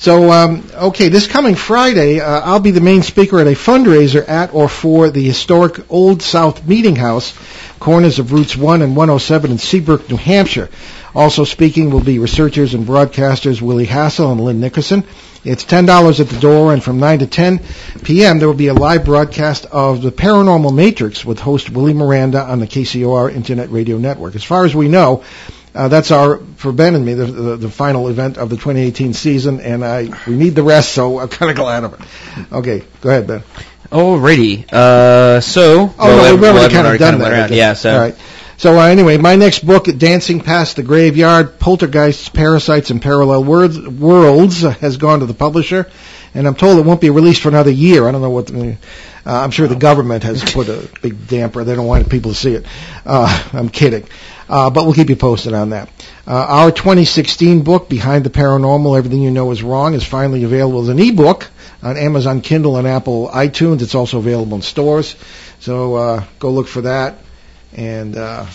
[0.00, 4.26] So, um, okay, this coming Friday, uh, I'll be the main speaker at a fundraiser
[4.26, 7.34] at or for the historic Old South Meeting House,
[7.78, 10.70] corners of Routes 1 and 107 in Seabrook, New Hampshire.
[11.14, 15.04] Also speaking will be researchers and broadcasters Willie Hassel and Lynn Nickerson.
[15.42, 17.60] It's $10 at the door, and from 9 to 10
[18.04, 18.38] p.m.
[18.38, 22.60] there will be a live broadcast of the Paranormal Matrix with host Willie Miranda on
[22.60, 24.34] the KCOR Internet Radio Network.
[24.34, 25.24] As far as we know,
[25.74, 29.14] uh, that's our for Ben and me the, the the final event of the 2018
[29.14, 32.52] season, and I we need the rest, so I'm kind of glad of it.
[32.52, 33.42] Okay, go ahead, Ben.
[33.90, 34.70] Alrighty.
[34.72, 35.94] Uh, so.
[35.98, 37.24] Oh no, we've well, already kind of done that.
[37.24, 37.48] went I around.
[37.48, 37.56] guess.
[37.56, 37.72] Yeah.
[37.74, 37.92] So.
[37.92, 38.16] all right.
[38.60, 43.80] So uh, anyway, my next book, Dancing Past the Graveyard: Poltergeists, Parasites, and Parallel Words,
[43.80, 45.90] Worlds, has gone to the publisher,
[46.34, 48.06] and I'm told it won't be released for another year.
[48.06, 48.48] I don't know what.
[48.48, 48.74] The, uh,
[49.24, 51.64] I'm sure the government has put a big damper.
[51.64, 52.66] They don't want people to see it.
[53.06, 54.06] Uh, I'm kidding.
[54.46, 55.88] Uh, but we'll keep you posted on that.
[56.26, 60.82] Uh, our 2016 book, Behind the Paranormal, Everything You Know Is Wrong, is finally available
[60.82, 61.48] as an ebook
[61.82, 63.80] on Amazon Kindle and Apple iTunes.
[63.80, 65.16] It's also available in stores.
[65.60, 67.16] So uh, go look for that.
[67.76, 68.46] And uh,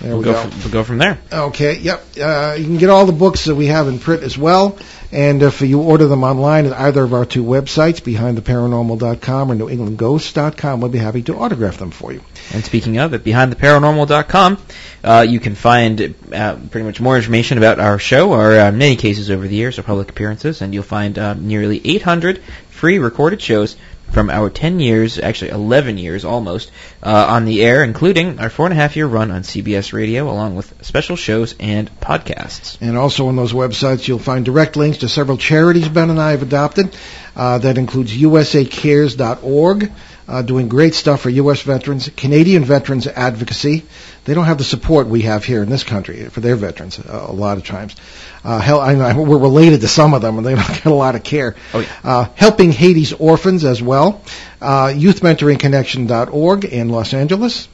[0.00, 0.42] there We'll we go, go.
[0.42, 1.18] From, we'll go from there.
[1.32, 2.04] Okay, yep.
[2.20, 4.76] Uh, you can get all the books that we have in print as well.
[5.12, 10.80] And if you order them online at either of our two websites, behindtheparanormal.com or newenglandghosts.com,
[10.80, 12.22] we'll be happy to autograph them for you.
[12.52, 14.58] And speaking of, at BehindTheParanormal.com,
[15.04, 18.96] uh, you can find uh, pretty much more information about our show, our uh, many
[18.96, 23.40] cases over the years, our public appearances, and you'll find uh, nearly 800 free recorded
[23.42, 23.76] shows
[24.12, 26.70] from our 10 years, actually 11 years almost,
[27.02, 30.30] uh, on the air, including our four and a half year run on CBS Radio,
[30.30, 32.76] along with special shows and podcasts.
[32.80, 36.32] And also on those websites, you'll find direct links to several charities Ben and I
[36.32, 36.94] have adopted.
[37.34, 39.92] Uh, that includes USACares.org,
[40.28, 41.62] uh, doing great stuff for U.S.
[41.62, 43.84] veterans, Canadian Veterans Advocacy.
[44.24, 47.26] They don't have the support we have here in this country for their veterans uh,
[47.28, 47.96] a lot of times.
[48.44, 50.94] Uh, hell, I know we're related to some of them, and they don't get a
[50.94, 51.54] lot of care.
[51.72, 51.88] Oh, yeah.
[52.02, 54.22] Uh, helping Haiti's orphans as well.
[54.60, 57.68] Uh, YouthMentoringConnection.org in Los Angeles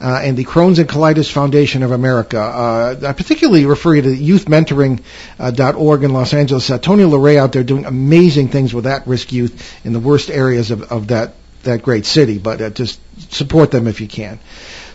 [0.00, 2.40] uh, and the Crohn's and Colitis Foundation of America.
[2.40, 6.70] Uh, I particularly refer you to youthmentoring.org in Los Angeles.
[6.70, 10.70] Uh, Tony LoRe out there doing amazing things with at-risk youth in the worst areas
[10.70, 11.34] of, of that,
[11.64, 12.98] that great city, but uh, just
[13.32, 14.38] support them if you can.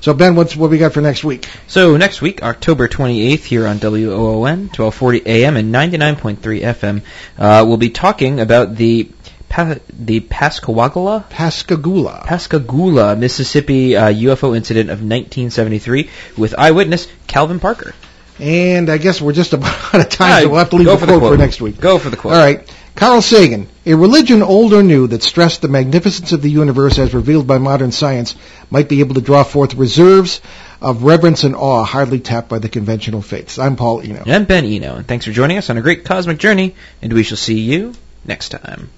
[0.06, 1.50] So Ben, what's what we got for next week?
[1.66, 7.02] So next week, October 28th, here on WOON, 1240 AM and 99.3 FM,
[7.40, 9.10] uh, we'll be talking about the
[9.50, 12.24] pa- the Pascagoula Pascagoula.
[12.24, 17.96] Pascagoula, Mississippi uh, UFO incident of 1973 with eyewitness Calvin Parker.
[18.40, 20.86] And I guess we're just about out of time, Ah, so we'll have to leave
[20.86, 21.82] the for the quote for next week.
[21.82, 22.36] Go for the quote.
[22.36, 22.72] All right.
[22.96, 23.68] Carl Sagan.
[23.86, 27.58] A religion old or new that stressed the magnificence of the universe as revealed by
[27.58, 28.36] modern science
[28.72, 30.42] might be able to draw forth reserves
[30.82, 33.60] of reverence and awe hardly tapped by the conventional faiths.
[33.60, 34.22] I'm Paul Eno.
[34.22, 37.12] And I'm Ben Eno, and thanks for joining us on a great cosmic journey, and
[37.12, 37.94] we shall see you
[38.24, 38.90] next time.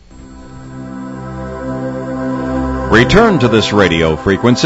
[2.91, 4.66] Return to this radio frequency